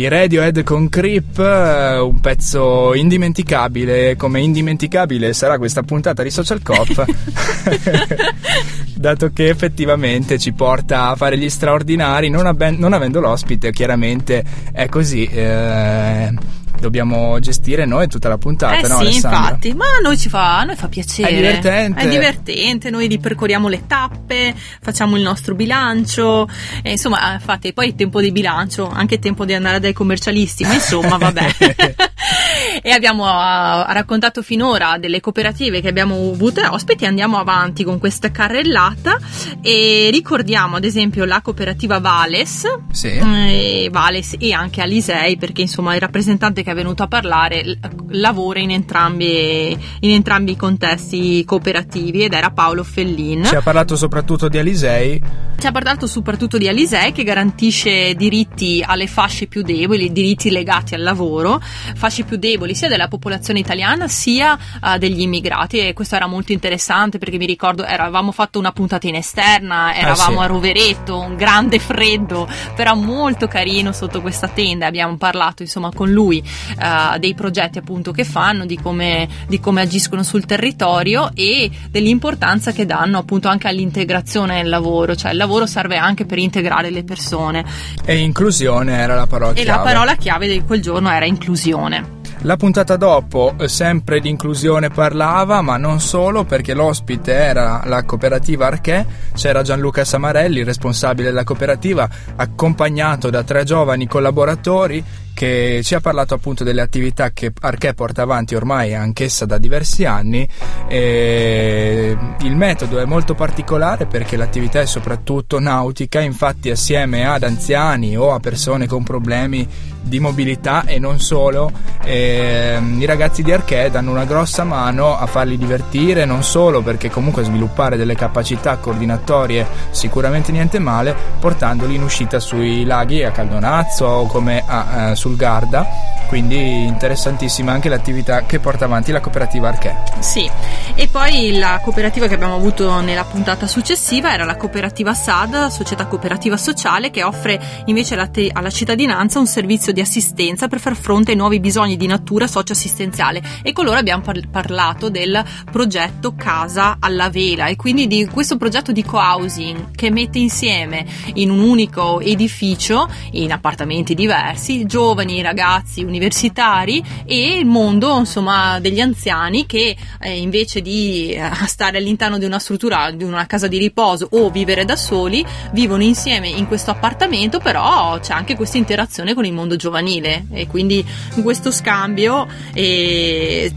Radiohead 0.10 0.64
con 0.64 0.90
Creep, 0.90 1.38
eh, 1.38 2.00
un 2.00 2.20
pezzo 2.20 2.96
indimenticabile, 2.96 4.16
come 4.16 4.42
indimenticabile 4.42 5.34
sarà 5.34 5.60
questa 5.60 5.84
puntata 5.84 6.24
di 6.24 6.32
Social 6.32 6.64
Cop, 6.64 7.06
dato 8.96 9.30
che 9.32 9.50
effettivamente 9.50 10.40
ci 10.40 10.52
porta 10.54 11.10
a 11.10 11.16
fare 11.16 11.38
gli 11.38 11.48
straordinari, 11.48 12.30
non, 12.30 12.48
abben- 12.48 12.80
non 12.80 12.94
avendo 12.94 13.20
l'ospite, 13.20 13.72
chiaramente 13.72 14.44
è 14.72 14.90
così. 14.90 15.26
eh, 15.26 16.34
dobbiamo 16.80 17.40
gestire 17.40 17.86
noi 17.86 18.08
tutta 18.08 18.30
la 18.30 18.38
puntata, 18.38 18.78
eh 18.78 18.88
no 18.88 18.98
sì, 18.98 19.02
Alessandra? 19.02 19.40
infatti, 19.40 19.74
ma 19.74 19.86
a 19.86 20.02
noi 20.02 20.18
ci 20.18 20.30
fa, 20.30 20.60
a 20.60 20.64
noi 20.64 20.76
fa 20.76 20.88
piacere. 20.88 21.30
È 21.30 21.36
divertente. 21.36 22.02
È 22.02 22.08
divertente, 22.08 22.90
noi 22.90 23.08
ripercorriamo 23.08 23.68
le 23.68 23.86
tappe, 23.88 24.54
facciamo 24.82 25.16
il 25.18 25.24
nostro 25.24 25.56
bilancio, 25.56 26.48
e 26.82 26.92
insomma, 26.92 27.32
eh, 27.32 27.34
infatti, 27.36 27.74
poi 27.74 27.90
è 27.90 27.96
tempo 27.96 28.22
di 28.22 28.32
bilancio, 28.32 28.90
anche 28.90 29.20
tempo 29.20 29.46
di 29.46 29.54
andare 29.54 29.80
dai 29.80 29.94
commercialisti, 29.94 30.64
ma 30.64 30.74
insomma, 30.74 31.18
vabbè. 31.18 31.56
e 32.82 32.92
abbiamo 32.92 33.26
ah, 33.26 33.86
raccontato 33.92 34.42
finora 34.42 34.98
delle 34.98 35.20
cooperative 35.20 35.82
che 35.82 35.88
abbiamo 35.88 36.32
avuto 36.34 36.62
ospiti, 36.70 37.06
andiamo 37.06 37.38
avanti 37.38 37.84
con 37.84 38.00
questa 38.00 38.32
carrellata 38.32 39.18
e 39.62 40.10
ricordiamo 40.12 40.76
ad 40.78 40.84
esempio 40.84 41.26
la 41.26 41.42
cooperativa 41.42 42.00
Vales, 42.00 42.66
Sì. 42.92 43.08
eh, 43.08 43.90
Vales 43.92 44.36
e 44.40 44.54
anche 44.54 44.82
Alisei 44.82 45.38
perché 45.38 45.62
insomma 45.62 45.94
il 45.96 46.02
rappresentante 46.02 46.59
che 46.64 46.72
è 46.72 46.76
venuto 46.76 47.04
a 47.04 47.08
parlare 47.08 47.78
lavora 48.10 48.60
in 48.60 48.72
entrambi, 48.72 49.78
in 50.00 50.12
entrambi 50.12 50.52
i 50.52 50.56
contesti 50.56 51.44
cooperativi 51.46 52.24
ed 52.24 52.34
era 52.34 52.52
Paolo 52.52 52.84
Fellin. 52.84 53.46
Ci 53.46 53.56
ha 53.56 53.62
parlato 53.62 53.96
soprattutto 53.96 54.48
di 54.48 54.58
Alisei, 54.58 55.22
Ci 55.58 55.68
ha 55.68 55.72
parlato 55.72 56.08
soprattutto 56.08 56.58
di 56.58 56.68
Alisei 56.68 57.12
che 57.12 57.24
garantisce 57.24 58.16
diritti 58.16 58.84
alle 58.86 59.08
fasce 59.08 59.48
più 59.48 59.62
deboli, 59.62 60.12
diritti 60.12 60.50
legati 60.50 60.96
al 60.96 61.02
lavoro, 61.02 61.62
fasce 61.62 62.24
più 62.24 62.38
deboli 62.38 62.76
sia 62.76 62.88
della 62.88 63.08
popolazione 63.08 63.60
italiana 63.60 64.08
sia 64.08 64.58
eh, 64.58 64.98
degli 64.98 65.22
immigrati 65.22 65.80
e 65.80 65.94
questo 65.94 66.16
era 66.16 66.28
molto 66.28 66.54
interessante 66.54 67.18
perché 67.18 67.38
mi 67.38 67.46
ricordo 67.46 67.84
eravamo 67.84 68.32
fatto 68.32 68.58
una 68.58 68.72
puntata 68.72 69.08
in 69.08 69.16
esterna, 69.16 69.94
eravamo 69.94 70.38
sì. 70.38 70.44
a 70.44 70.48
Rovereto, 70.48 71.20
un 71.20 71.36
grande 71.36 71.80
freddo, 71.80 72.48
però 72.76 72.96
molto 72.96 73.48
carino 73.48 73.92
sotto 73.92 74.22
questa 74.22 74.48
tenda, 74.48 74.86
abbiamo 74.86 75.18
parlato 75.18 75.62
insomma 75.62 75.92
con 75.94 76.10
lui 76.10 76.42
eh, 76.78 77.20
dei 77.20 77.34
progetti 77.34 77.78
appunto 77.78 78.12
che 78.12 78.24
fanno, 78.24 78.66
di 78.66 78.78
come, 78.78 79.28
di 79.48 79.60
come 79.60 79.82
agiscono 79.82 80.24
sul 80.24 80.46
territorio 80.46 81.32
e 81.34 81.70
dell'importanza 81.90 82.72
che 82.72 82.86
danno 82.86 83.18
appunto 83.18 83.48
anche 83.48 83.68
all'integrazione 83.68 84.56
nel 84.56 84.70
lavoro, 84.70 85.16
cioè 85.16 85.32
il 85.32 85.38
lavoro 85.38 85.66
serve 85.66 85.98
anche 85.98 86.26
per 86.26 86.38
integrare 86.38 86.90
le 86.90 87.04
persone 87.04 87.66
e 88.06 88.18
inclusione 88.18 88.98
era 88.98 89.16
la 89.16 89.28
parola 89.28 89.54
e 89.54 89.66
la 89.66 89.74
chiave. 89.74 89.84
parola 89.84 90.16
chiave 90.16 90.48
di 90.48 90.64
quel 90.64 90.82
giorno 90.82 91.10
era 91.10 91.26
inclusione. 91.26 92.18
La 92.44 92.56
puntata 92.56 92.96
dopo 92.96 93.54
eh, 93.60 93.68
sempre 93.68 94.22
di 94.22 94.30
inclusione 94.30 94.90
parlava, 94.90 95.62
ma 95.62 95.76
non 95.76 96.00
solo, 96.00 96.46
perché 96.46 96.74
l'ospite 96.74 97.34
era 97.34 97.82
la 97.84 98.04
cooperativa 98.04 98.68
Arché, 98.68 99.06
c'era 99.36 99.62
Gianluca 99.62 100.06
Samarelli, 100.06 100.64
responsabile 100.64 101.30
della 101.30 101.44
cooperativa, 101.44 102.08
accompagnato 102.38 103.30
da 103.30 103.44
tre 103.44 103.66
giovani 103.66 104.08
collaboratori 104.08 105.04
che 105.40 105.80
ci 105.86 105.96
ha 105.96 106.02
parlato 106.02 106.34
appunto 106.34 106.66
delle 106.66 106.82
attività 106.82 107.32
che 107.32 107.54
Arché 107.62 107.94
porta 107.94 108.24
avanti 108.24 108.56
ormai 108.56 108.94
anch'essa 108.94 109.46
da 109.46 109.58
diversi 109.58 110.04
anni. 110.04 110.46
Il 110.90 112.56
metodo 112.58 113.00
è 113.00 113.06
molto 113.06 113.36
particolare 113.36 114.06
perché 114.06 114.36
l'attività 114.36 114.82
è 114.82 114.86
soprattutto 114.86 115.58
nautica, 115.60 116.20
infatti 116.20 116.70
assieme 116.70 117.26
ad 117.26 117.44
anziani 117.44 118.18
o 118.18 118.34
a 118.34 118.42
persone 118.42 118.86
con 118.86 119.04
problemi 119.04 119.66
di 120.02 120.20
mobilità 120.20 120.84
e 120.86 121.00
non 121.00 121.20
solo, 121.20 121.72
ehm, 122.04 123.00
i 123.02 123.06
ragazzi 123.06 123.44
di 123.44 123.52
Arché 123.52 123.90
danno 123.92 124.12
una 124.12 124.26
grossa 124.26 124.64
mano 124.64 125.18
a 125.18 125.26
farli 125.26 125.58
divertire, 125.58 126.26
non 126.26 126.44
solo 126.44 126.82
perché 126.82 127.10
comunque 127.10 127.44
sviluppare 127.44 127.98
delle 127.98 128.16
capacità 128.16 128.78
coordinatorie 128.78 129.66
sicuramente 129.92 130.52
niente 130.52 130.80
male, 130.80 131.16
portandoli 131.40 131.96
in 131.96 132.04
uscita 132.04 132.40
sui 132.40 132.84
laghi 132.86 133.24
a 133.24 133.32
Caldonazzo 133.32 134.06
o 134.06 134.26
come 134.26 134.64
a, 134.66 135.12
eh, 135.12 135.16
sul 135.16 135.36
Garda, 135.36 135.86
quindi 136.28 136.86
interessantissima 136.86 137.72
anche 137.72 137.90
l'attività 137.90 138.46
che 138.46 138.60
porta 138.60 138.86
avanti 138.86 139.12
la 139.12 139.20
cooperativa 139.20 139.70
Arché. 139.70 139.96
Sì, 140.20 140.50
e 140.96 141.08
poi 141.08 141.58
la 141.58 141.80
cooperativa 141.84 142.28
che 142.28 142.36
abbiamo 142.36 142.56
avuto 142.56 143.00
nella 143.02 143.24
puntata 143.24 143.68
successiva 143.68 144.34
era 144.34 144.46
la 144.46 144.56
cooperativa 144.56 145.14
SAD, 145.14 145.68
Società 145.68 146.06
Cooperativa 146.06 146.58
Sociale, 146.58 147.10
che 147.10 147.24
offre 147.24 147.60
invece 147.86 148.14
alla, 148.14 148.28
te- 148.28 148.50
alla 148.54 148.70
cittadinanza 148.70 149.40
un 149.40 149.48
servizio 149.48 149.89
di 149.92 150.02
assistenza 150.02 150.68
per 150.68 150.80
far 150.80 150.96
fronte 150.96 151.32
ai 151.32 151.38
nuovi 151.38 151.60
bisogni 151.60 151.98
di 151.98 152.08
natura 152.08 152.48
socio-assistenziale. 152.48 153.42
E 153.64 153.74
con 153.74 153.86
loro 153.86 153.98
abbiamo 153.98 154.22
par- 154.22 154.50
parlato 154.50 155.10
del 155.10 155.44
progetto 155.72 156.34
Casa 156.36 156.98
alla 157.00 157.30
Vela 157.30 157.68
e 157.68 157.76
quindi 157.76 158.08
di 158.08 158.26
questo 158.26 158.58
progetto 158.58 158.92
di 158.92 159.04
co-housing 159.04 159.96
che 159.96 160.12
mette 160.12 160.40
insieme 160.40 161.06
in 161.36 161.50
un 161.50 161.60
unico 161.60 162.20
edificio, 162.20 163.10
in 163.32 163.52
appartamenti 163.52 164.14
diversi, 164.16 164.86
giovani, 164.86 165.42
ragazzi, 165.42 166.04
universitari 166.04 167.04
e 167.26 167.58
il 167.60 167.66
mondo 167.66 168.18
insomma 168.18 168.80
degli 168.80 169.00
anziani 169.00 169.66
che 169.66 169.96
eh, 170.20 170.38
invece 170.38 170.82
di 170.82 171.32
eh, 171.32 171.50
stare 171.66 171.98
all'interno 171.98 172.38
di 172.38 172.46
una 172.46 172.60
struttura, 172.60 173.12
di 173.12 173.24
una 173.24 173.46
casa 173.46 173.68
di 173.68 173.78
riposo 173.78 174.28
o 174.32 174.50
vivere 174.50 174.86
da 174.86 174.96
soli, 174.96 175.46
vivono 175.72 176.04
insieme 176.04 176.48
in 176.48 176.68
questo 176.68 176.92
appartamento, 176.92 177.60
però 177.60 178.20
c'è 178.20 178.34
anche 178.34 178.56
questa 178.56 178.78
interazione 178.78 179.34
con 179.34 179.46
il 179.46 179.54
mondo 179.54 179.76
giovanile 179.80 180.46
e 180.52 180.68
quindi 180.68 181.04
questo 181.42 181.72
scambio 181.72 182.48
e 182.74 183.72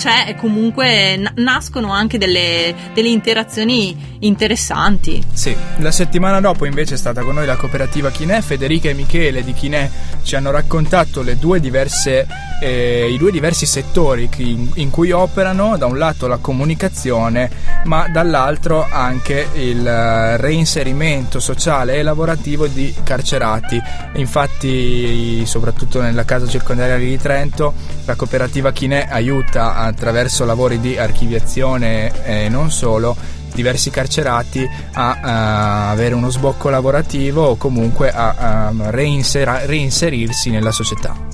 c'è 0.00 0.34
comunque 0.34 1.16
na- 1.18 1.32
nascono 1.36 1.92
anche 1.92 2.16
delle, 2.16 2.74
delle 2.94 3.10
interazioni 3.10 4.16
interessanti. 4.20 5.22
Sì, 5.30 5.54
la 5.76 5.90
settimana 5.90 6.40
dopo 6.40 6.64
invece 6.64 6.94
è 6.94 6.96
stata 6.96 7.22
con 7.22 7.34
noi 7.34 7.44
la 7.44 7.56
cooperativa 7.56 8.10
Chinè, 8.10 8.40
Federica 8.40 8.88
e 8.88 8.94
Michele 8.94 9.44
di 9.44 9.52
Chinè 9.52 9.90
ci 10.22 10.36
hanno 10.36 10.50
raccontato 10.50 11.22
due 11.38 11.60
diverse, 11.60 12.26
eh, 12.62 13.10
i 13.12 13.18
due 13.18 13.30
diversi 13.30 13.66
settori 13.66 14.28
in, 14.38 14.70
in 14.76 14.88
cui 14.88 15.10
operano, 15.10 15.76
da 15.76 15.84
un 15.84 15.98
lato 15.98 16.26
la 16.26 16.38
comunicazione, 16.38 17.50
ma 17.84 18.08
dall'altro 18.08 18.86
anche 18.90 19.48
il 19.54 19.84
reinserimento 20.38 21.40
sociale 21.40 21.96
e 21.96 22.02
lavorativo 22.02 22.66
di 22.66 22.94
carcerati. 23.02 23.80
Infatti, 24.14 25.44
soprattutto 25.44 26.00
nella 26.00 26.24
casa 26.24 26.46
circondariale 26.46 27.04
di 27.04 27.18
Trento, 27.18 27.74
la 28.06 28.14
cooperativa 28.14 28.72
Chinè 28.72 29.08
aiuta 29.10 29.74
attraverso 29.90 30.44
lavori 30.44 30.80
di 30.80 30.96
archiviazione 30.96 32.24
e 32.24 32.48
non 32.48 32.70
solo 32.70 33.16
diversi 33.52 33.90
carcerati 33.90 34.68
a, 34.92 35.18
a 35.20 35.90
avere 35.90 36.14
uno 36.14 36.30
sbocco 36.30 36.68
lavorativo 36.68 37.44
o 37.46 37.56
comunque 37.56 38.10
a, 38.10 38.34
a 38.68 38.72
reinsera- 38.90 39.66
reinserirsi 39.66 40.50
nella 40.50 40.72
società. 40.72 41.29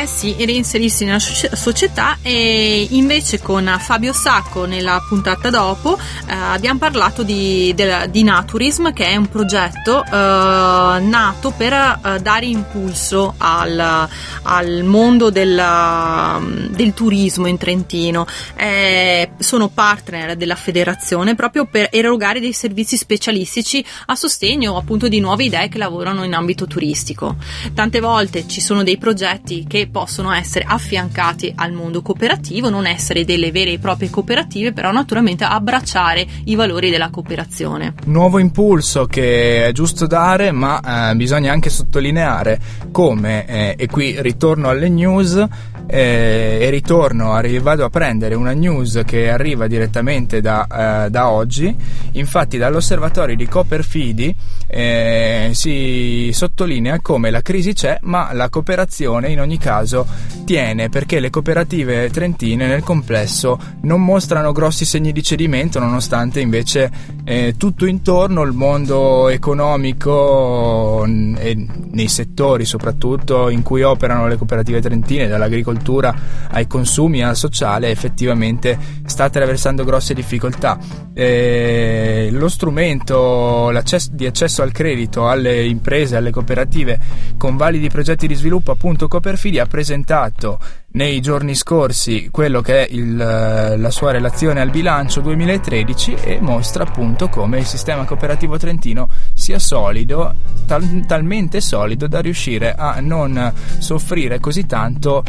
Eh 0.00 0.06
sì, 0.06 0.34
reinserirsi 0.38 1.04
nella 1.04 1.18
soci- 1.18 1.50
società 1.52 2.16
e 2.22 2.86
invece 2.92 3.38
con 3.42 3.70
Fabio 3.78 4.14
Sacco 4.14 4.64
nella 4.64 4.98
puntata 5.06 5.50
dopo 5.50 5.98
eh, 6.26 6.32
abbiamo 6.32 6.78
parlato 6.78 7.22
di, 7.22 7.74
del- 7.74 8.08
di 8.08 8.22
Naturism 8.22 8.94
che 8.94 9.08
è 9.08 9.16
un 9.16 9.28
progetto 9.28 10.02
eh, 10.02 10.08
nato 10.10 11.52
per 11.54 11.74
eh, 11.74 12.18
dare 12.18 12.46
impulso 12.46 13.34
al, 13.36 14.08
al 14.44 14.82
mondo 14.84 15.28
della- 15.28 16.40
del 16.70 16.94
turismo 16.94 17.46
in 17.46 17.58
Trentino. 17.58 18.24
Eh, 18.56 19.32
sono 19.38 19.68
partner 19.68 20.34
della 20.34 20.56
federazione 20.56 21.34
proprio 21.34 21.66
per 21.66 21.88
erogare 21.90 22.40
dei 22.40 22.54
servizi 22.54 22.96
specialistici 22.96 23.84
a 24.06 24.14
sostegno 24.14 24.78
appunto 24.78 25.08
di 25.08 25.20
nuove 25.20 25.44
idee 25.44 25.68
che 25.68 25.76
lavorano 25.76 26.24
in 26.24 26.32
ambito 26.32 26.66
turistico. 26.66 27.36
Tante 27.74 28.00
volte 28.00 28.48
ci 28.48 28.62
sono 28.62 28.82
dei 28.82 28.96
progetti 28.96 29.66
che 29.68 29.88
possono 29.90 30.32
essere 30.32 30.64
affiancati 30.66 31.52
al 31.54 31.72
mondo 31.72 32.02
cooperativo, 32.02 32.70
non 32.70 32.86
essere 32.86 33.24
delle 33.24 33.50
vere 33.50 33.72
e 33.72 33.78
proprie 33.78 34.10
cooperative, 34.10 34.72
però 34.72 34.90
naturalmente 34.92 35.44
abbracciare 35.44 36.26
i 36.44 36.54
valori 36.54 36.90
della 36.90 37.10
cooperazione. 37.10 37.94
Nuovo 38.04 38.38
impulso 38.38 39.06
che 39.06 39.66
è 39.66 39.72
giusto 39.72 40.06
dare, 40.06 40.52
ma 40.52 41.10
eh, 41.10 41.16
bisogna 41.16 41.52
anche 41.52 41.70
sottolineare 41.70 42.58
come, 42.90 43.46
eh, 43.46 43.74
e 43.76 43.86
qui 43.86 44.20
ritorno 44.20 44.68
alle 44.68 44.88
news, 44.88 45.46
eh, 45.92 46.58
e 46.60 46.70
ritorno, 46.70 47.32
arri- 47.32 47.58
vado 47.58 47.84
a 47.84 47.90
prendere 47.90 48.36
una 48.36 48.52
news 48.52 49.02
che 49.04 49.28
arriva 49.28 49.66
direttamente 49.66 50.40
da, 50.40 51.06
eh, 51.06 51.10
da 51.10 51.30
oggi, 51.30 51.74
infatti 52.12 52.58
dall'osservatorio 52.58 53.34
di 53.34 53.48
Copperfidi 53.48 54.34
eh, 54.68 55.50
si 55.52 56.30
sottolinea 56.32 57.00
come 57.00 57.30
la 57.30 57.42
crisi 57.42 57.72
c'è, 57.72 57.98
ma 58.02 58.32
la 58.32 58.48
cooperazione 58.48 59.30
in 59.30 59.40
ogni 59.40 59.58
caso 59.58 60.06
tiene, 60.44 60.88
perché 60.88 61.18
le 61.18 61.28
cooperative 61.28 62.08
trentine 62.10 62.68
nel 62.68 62.84
complesso 62.84 63.58
non 63.82 64.04
mostrano 64.04 64.52
grossi 64.52 64.84
segni 64.84 65.10
di 65.10 65.24
cedimento, 65.24 65.80
nonostante 65.80 66.38
invece 66.38 66.90
eh, 67.24 67.54
tutto 67.56 67.84
intorno, 67.86 68.42
il 68.42 68.52
mondo 68.52 69.28
economico 69.28 71.04
e 71.04 71.66
nei 71.90 72.08
settori 72.08 72.64
soprattutto 72.64 73.48
in 73.48 73.62
cui 73.62 73.82
operano 73.82 74.28
le 74.28 74.36
cooperative 74.36 74.80
trentine, 74.80 75.26
dall'agricoltura 75.26 75.78
ai 75.82 76.66
consumi 76.66 77.22
al 77.22 77.36
sociale, 77.36 77.90
effettivamente 77.90 78.78
sta 79.06 79.24
attraversando 79.24 79.84
grosse 79.84 80.14
difficoltà. 80.14 80.78
Eh, 81.14 82.28
lo 82.32 82.48
strumento 82.48 83.72
di 84.10 84.26
accesso 84.26 84.62
al 84.62 84.72
credito 84.72 85.28
alle 85.28 85.64
imprese, 85.64 86.16
alle 86.16 86.30
cooperative 86.30 86.98
con 87.36 87.56
validi 87.56 87.88
progetti 87.88 88.26
di 88.26 88.34
sviluppo, 88.34 88.70
appunto 88.70 89.08
Cooperfidi 89.08 89.58
ha 89.58 89.66
presentato 89.66 90.58
nei 90.92 91.20
giorni 91.20 91.54
scorsi 91.54 92.28
quello 92.30 92.60
che 92.60 92.86
è 92.86 92.92
il, 92.92 93.20
eh, 93.20 93.76
la 93.76 93.90
sua 93.90 94.10
relazione 94.10 94.60
al 94.60 94.70
bilancio 94.70 95.20
2013 95.20 96.14
e 96.14 96.38
mostra 96.40 96.82
appunto 96.82 97.28
come 97.28 97.60
il 97.60 97.66
sistema 97.66 98.04
cooperativo 98.04 98.56
trentino 98.56 99.08
sia 99.34 99.58
solido, 99.58 100.34
tal- 100.66 101.04
talmente 101.06 101.60
solido 101.60 102.08
da 102.08 102.20
riuscire 102.20 102.74
a 102.74 102.98
non 103.00 103.52
soffrire 103.78 104.40
così 104.40 104.66
tanto 104.66 105.22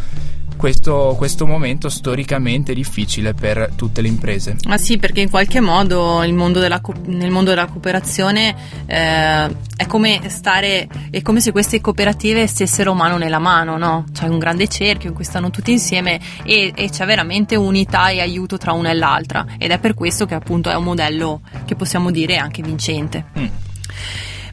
questo, 0.61 1.15
questo 1.17 1.47
momento 1.47 1.89
storicamente 1.89 2.75
difficile 2.75 3.33
per 3.33 3.71
tutte 3.75 4.01
le 4.01 4.07
imprese. 4.07 4.57
Ah 4.65 4.77
sì, 4.77 4.99
perché 4.99 5.19
in 5.19 5.29
qualche 5.31 5.59
modo 5.59 6.23
il 6.23 6.35
mondo 6.35 6.59
della 6.59 6.79
nel 7.07 7.31
mondo 7.31 7.49
della 7.49 7.65
cooperazione 7.65 8.55
eh, 8.85 9.55
è 9.75 9.85
come 9.87 10.21
stare, 10.27 10.87
è 11.09 11.23
come 11.23 11.41
se 11.41 11.51
queste 11.51 11.81
cooperative 11.81 12.45
stessero 12.45 12.93
mano 12.93 13.17
nella 13.17 13.39
mano, 13.39 13.77
no? 13.77 14.05
C'è 14.13 14.27
un 14.27 14.37
grande 14.37 14.67
cerchio 14.67 15.09
in 15.09 15.15
cui 15.15 15.23
stanno 15.23 15.49
tutti 15.49 15.71
insieme 15.71 16.19
e, 16.43 16.71
e 16.75 16.89
c'è 16.91 17.07
veramente 17.07 17.55
unità 17.55 18.09
e 18.09 18.21
aiuto 18.21 18.57
tra 18.57 18.73
una 18.73 18.91
e 18.91 18.93
l'altra 18.93 19.43
ed 19.57 19.71
è 19.71 19.79
per 19.79 19.95
questo 19.95 20.27
che 20.27 20.35
appunto 20.35 20.69
è 20.69 20.75
un 20.75 20.83
modello 20.83 21.41
che 21.65 21.75
possiamo 21.75 22.11
dire 22.11 22.37
anche 22.37 22.61
vincente. 22.61 23.25
Mm. 23.39 23.45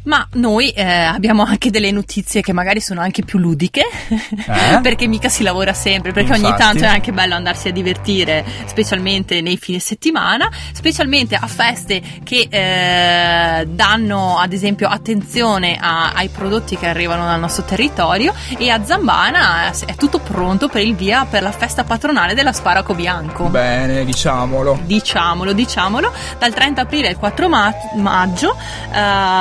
Ma 0.09 0.27
noi 0.33 0.71
eh, 0.71 0.83
abbiamo 0.83 1.43
anche 1.43 1.69
delle 1.69 1.91
notizie 1.91 2.41
che 2.41 2.55
magari 2.55 2.81
sono 2.81 3.03
anche 3.03 3.23
più 3.25 3.39
ludiche, 3.39 3.83
Eh? 4.09 4.81
perché 4.81 5.07
mica 5.07 5.29
si 5.29 5.43
lavora 5.43 5.75
sempre, 5.75 6.13
perché 6.13 6.33
ogni 6.33 6.45
Infatti. 6.45 6.63
tanto 6.63 6.85
è 6.85 6.87
anche 6.87 7.13
bello 7.13 7.35
andarsi 7.35 7.69
a 7.69 7.73
divertire, 7.73 8.43
specialmente 8.65 9.43
nei 9.43 9.59
fine 9.59 9.79
settimana, 9.79 10.49
specialmente 10.73 11.35
a 11.35 11.47
feste 11.47 12.01
che 12.25 12.49
eh, 12.49 13.67
danno 13.67 14.39
ad 14.39 14.55
esempio 14.55 14.89
attenzione 14.89 15.77
a- 15.79 16.13
ai 16.15 16.29
prodotti 16.29 16.79
che 16.79 16.87
arrivano 16.87 17.27
dal 17.27 17.39
nostro 17.39 17.65
territorio 17.65 18.33
e 18.57 18.71
a 18.71 18.83
Zambana 18.83 19.71
eh, 19.71 19.85
è 19.85 19.95
tutto 19.95 20.21
pronto 20.21 20.69
per 20.69 20.87
il 20.87 20.95
via 20.95 21.27
per 21.27 21.43
la 21.43 21.53
festa 21.53 21.85
patronale 21.85 22.33
dell'asparaco 22.33 22.95
bianco. 22.95 23.45
Bene, 23.49 24.07
diciamolo. 24.07 24.81
Diciamolo, 24.85 25.53
diciamolo, 25.53 26.11
dal 26.39 26.55
30 26.55 26.81
aprile 26.81 27.09
al 27.09 27.17
4 27.19 27.49
ma- 27.51 27.75
maggio 27.97 28.57
eh, 28.91 28.97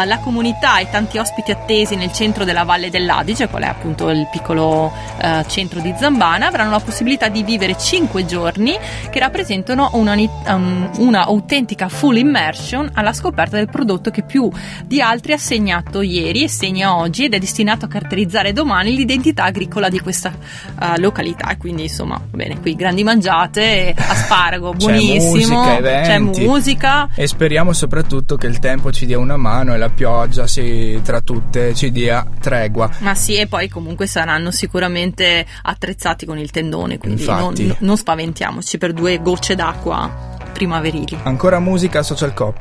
la 0.06 0.19
comunità 0.21 0.56
e 0.60 0.89
tanti 0.89 1.20
ospiti 1.20 1.52
attesi 1.52 1.96
nel 1.96 2.12
centro 2.12 2.43
della 2.43 2.63
Valle 2.63 2.89
dell'Adige, 2.89 3.48
qual 3.48 3.63
è 3.63 3.67
appunto 3.67 4.10
il 4.10 4.28
piccolo 4.32 4.91
eh, 5.22 5.46
centro 5.48 5.80
di 5.80 5.93
Zambana, 5.96 6.48
avranno 6.48 6.72
la 6.72 6.80
possibilità 6.80 7.28
di 7.28 7.43
vivere 7.43 7.78
5 7.78 8.26
giorni 8.26 8.76
che 9.10 9.20
rappresentano 9.20 9.91
una, 9.93 10.15
um, 10.48 10.89
una 10.98 11.26
autentica 11.26 11.89
full 11.89 12.17
immersion 12.17 12.89
alla 12.93 13.13
scoperta 13.13 13.58
del 13.58 13.70
prodotto 13.70 14.10
che 14.10 14.24
più 14.24 14.50
di 14.84 15.00
altri 15.00 15.34
ha 15.34 15.38
segnato 15.38 16.02
ieri 16.02 16.43
e 16.43 16.50
segna 16.50 16.98
oggi 16.98 17.26
ed 17.26 17.36
è 17.36 17.39
destinato 17.39 17.86
a 17.86 17.88
caratterizzare 17.88 18.52
domani 18.52 18.96
l'identità 18.96 19.43
agricola 19.43 19.89
di 19.89 20.00
questa 20.00 20.32
eh, 20.32 21.00
località. 21.00 21.56
Quindi 21.58 21.84
insomma, 21.84 22.20
bene, 22.32 22.60
qui 22.60 22.76
grandi 22.76 23.04
mangiate, 23.04 23.93
asparago 23.96 24.72
C'è 24.72 24.78
buonissimo, 24.78 25.62
musica, 25.62 25.63
c'è 25.63 25.78
eventi. 25.78 26.46
musica. 26.46 27.10
E 27.13 27.28
speriamo 27.28 27.74
soprattutto 27.74 28.38
che 28.38 28.48
il 28.48 28.58
tempo 28.60 28.91
ci 28.91 29.06
dia 29.06 29.20
una 29.20 29.38
mano 29.38 29.74
e 29.74 29.78
la 29.78 29.89
pioggia 29.89 30.37
si, 30.45 31.00
tra 31.04 31.21
tutte 31.21 31.73
ci 31.73 31.91
dia 31.91 32.26
tregua. 32.39 32.89
Ma 33.00 33.15
sì, 33.15 33.36
e 33.36 33.47
poi 33.47 33.67
comunque 33.69 34.06
saranno 34.06 34.52
sicuramente 34.52 35.45
attrezzati 35.63 36.26
con 36.26 36.38
il 36.38 36.52
tendone, 36.52 36.97
quindi 36.97 37.26
non, 37.26 37.76
non 37.80 37.97
spaventiamoci 37.97 38.78
per 38.78 38.93
due 38.93 39.19
gocce 39.21 39.56
d'acqua 39.56 40.36
primaverili. 40.54 41.19
Ancora 41.23 41.60
musica 41.60 42.04
Social 42.04 42.34
Cop. 42.34 42.60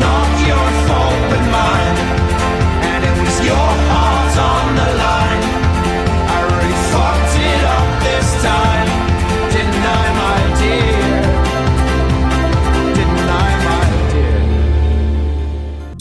But 0.00 0.29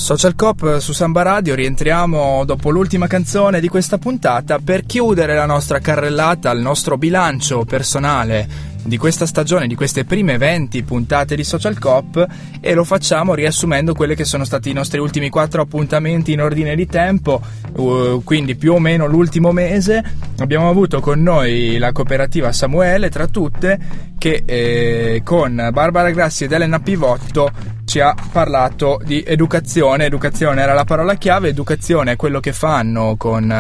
Social 0.09 0.33
Cop 0.33 0.79
su 0.79 0.91
Samba 0.91 1.21
Radio, 1.21 1.53
rientriamo 1.53 2.43
dopo 2.43 2.71
l'ultima 2.71 3.05
canzone 3.05 3.59
di 3.59 3.67
questa 3.67 3.99
puntata 3.99 4.57
per 4.57 4.87
chiudere 4.87 5.35
la 5.35 5.45
nostra 5.45 5.77
carrellata, 5.77 6.49
il 6.49 6.61
nostro 6.61 6.97
bilancio 6.97 7.63
personale 7.63 8.47
di 8.83 8.97
questa 8.97 9.27
stagione, 9.27 9.67
di 9.67 9.75
queste 9.75 10.05
prime 10.05 10.39
20 10.39 10.81
puntate 10.81 11.35
di 11.35 11.43
Social 11.43 11.77
Cop 11.77 12.25
e 12.59 12.73
lo 12.73 12.83
facciamo 12.85 13.35
riassumendo 13.35 13.93
quelli 13.93 14.15
che 14.15 14.25
sono 14.25 14.45
stati 14.45 14.71
i 14.71 14.73
nostri 14.73 14.97
ultimi 14.97 15.29
quattro 15.29 15.61
appuntamenti 15.61 16.31
in 16.31 16.41
ordine 16.41 16.75
di 16.75 16.87
tempo, 16.87 17.39
uh, 17.75 18.23
quindi 18.23 18.55
più 18.55 18.73
o 18.73 18.79
meno 18.79 19.05
l'ultimo 19.05 19.51
mese. 19.51 20.03
Abbiamo 20.39 20.69
avuto 20.69 21.01
con 21.01 21.21
noi 21.21 21.77
la 21.77 21.91
cooperativa 21.91 22.51
Samuele, 22.51 23.09
tra 23.09 23.27
tutte, 23.27 23.79
che 24.17 24.41
eh, 24.43 25.21
con 25.23 25.69
Barbara 25.71 26.09
Grassi 26.09 26.45
ed 26.45 26.51
Elena 26.51 26.79
Pivotto 26.79 27.77
ci 27.89 27.99
ha 27.99 28.13
parlato 28.31 29.01
di 29.03 29.23
educazione. 29.25 30.05
Educazione 30.05 30.61
era 30.61 30.73
la 30.73 30.83
parola 30.83 31.15
chiave, 31.15 31.49
educazione 31.49 32.11
è 32.11 32.15
quello 32.15 32.39
che 32.39 32.53
fanno 32.53 33.15
con 33.17 33.51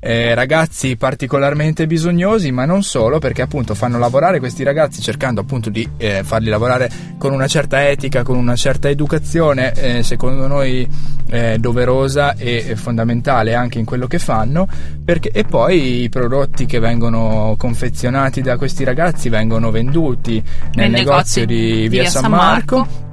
eh, 0.00 0.34
ragazzi 0.34 0.96
particolarmente 0.96 1.86
bisognosi, 1.86 2.50
ma 2.50 2.64
non 2.64 2.82
solo, 2.82 3.18
perché 3.18 3.42
appunto 3.42 3.74
fanno 3.74 3.98
lavorare 3.98 4.38
questi 4.38 4.62
ragazzi 4.62 5.02
cercando 5.02 5.42
appunto 5.42 5.68
di 5.68 5.86
eh, 5.98 6.22
farli 6.24 6.48
lavorare 6.48 6.90
con 7.18 7.34
una 7.34 7.46
certa 7.46 7.86
etica, 7.86 8.22
con 8.22 8.36
una 8.36 8.56
certa 8.56 8.88
educazione, 8.88 9.72
eh, 9.74 10.02
secondo 10.02 10.46
noi 10.46 10.88
eh, 11.28 11.58
doverosa 11.58 12.36
e 12.36 12.76
fondamentale 12.76 13.54
anche 13.54 13.78
in 13.78 13.84
quello 13.84 14.06
che 14.06 14.18
fanno, 14.18 14.66
perché, 15.04 15.28
e 15.30 15.44
poi 15.44 16.04
i 16.04 16.08
prodotti 16.08 16.64
che 16.64 16.78
vengono 16.78 17.54
confezionati 17.58 18.40
da 18.40 18.56
questi 18.56 18.82
ragazzi 18.82 19.28
vengono 19.28 19.70
venduti 19.70 20.42
nel 20.74 20.90
Nei 20.90 21.04
negozio 21.04 21.44
negozi 21.44 21.46
di 21.46 21.88
via 21.88 22.00
via 22.00 22.10
San 22.10 22.22
San 22.22 22.30
Marco. 22.30 22.76
Marco. 22.76 23.03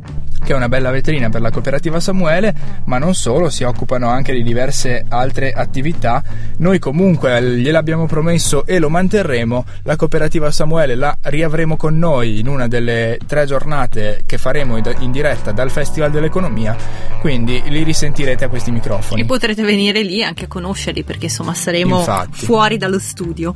Che 0.44 0.54
è 0.54 0.56
una 0.56 0.70
bella 0.70 0.92
vetrina 0.92 1.30
per 1.30 1.42
la 1.42 1.52
cooperativa 1.52 2.00
Samuele, 2.00 2.54
ma 2.86 2.98
non 2.98 3.14
solo, 3.14 3.50
si 3.50 3.64
occupano 3.64 4.10
anche 4.10 4.34
di 4.34 4.44
diverse 4.44 5.06
altre 5.08 5.52
attività. 5.52 6.24
Noi 6.58 6.80
comunque 6.80 7.42
gliel'abbiamo 7.42 8.06
promesso 8.06 8.66
e 8.66 8.80
lo 8.80 8.90
manterremo, 8.90 9.66
la 9.84 9.96
cooperativa 9.96 10.52
Samuele 10.52 10.96
la 10.96 11.16
riavremo 11.22 11.78
con 11.78 11.98
noi 11.98 12.40
in 12.40 12.48
una 12.48 12.68
delle 12.68 13.20
tre 13.26 13.46
giornate 13.46 14.22
che 14.26 14.38
faremo 14.38 14.78
in 14.78 15.12
diretta 15.12 15.52
dal 15.52 15.70
Festival 15.70 16.12
dell'Economia, 16.12 16.76
quindi 17.20 17.62
li 17.68 17.84
risentirete 17.84 18.46
a 18.46 18.50
questi 18.50 18.72
microfoni. 18.72 19.22
E 19.22 19.26
potrete 19.26 19.64
venire 19.64 20.02
lì 20.02 20.24
anche 20.24 20.46
a 20.46 20.48
conoscerli 20.48 21.04
perché 21.04 21.26
insomma 21.26 21.54
saremo 21.54 22.00
Infatti. 22.00 22.46
fuori 22.46 22.78
dallo 22.78 23.00
studio. 23.00 23.54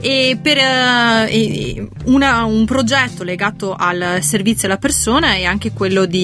E 0.00 0.38
per 0.40 0.56
uh, 0.58 2.12
una, 2.12 2.44
un 2.44 2.64
progetto 2.64 3.22
legato 3.22 3.74
al 3.74 4.18
servizio 4.20 4.66
alla 4.68 4.78
persona 4.78 5.34
è 5.34 5.44
anche 5.44 5.72
quello 5.72 6.04
di 6.06 6.23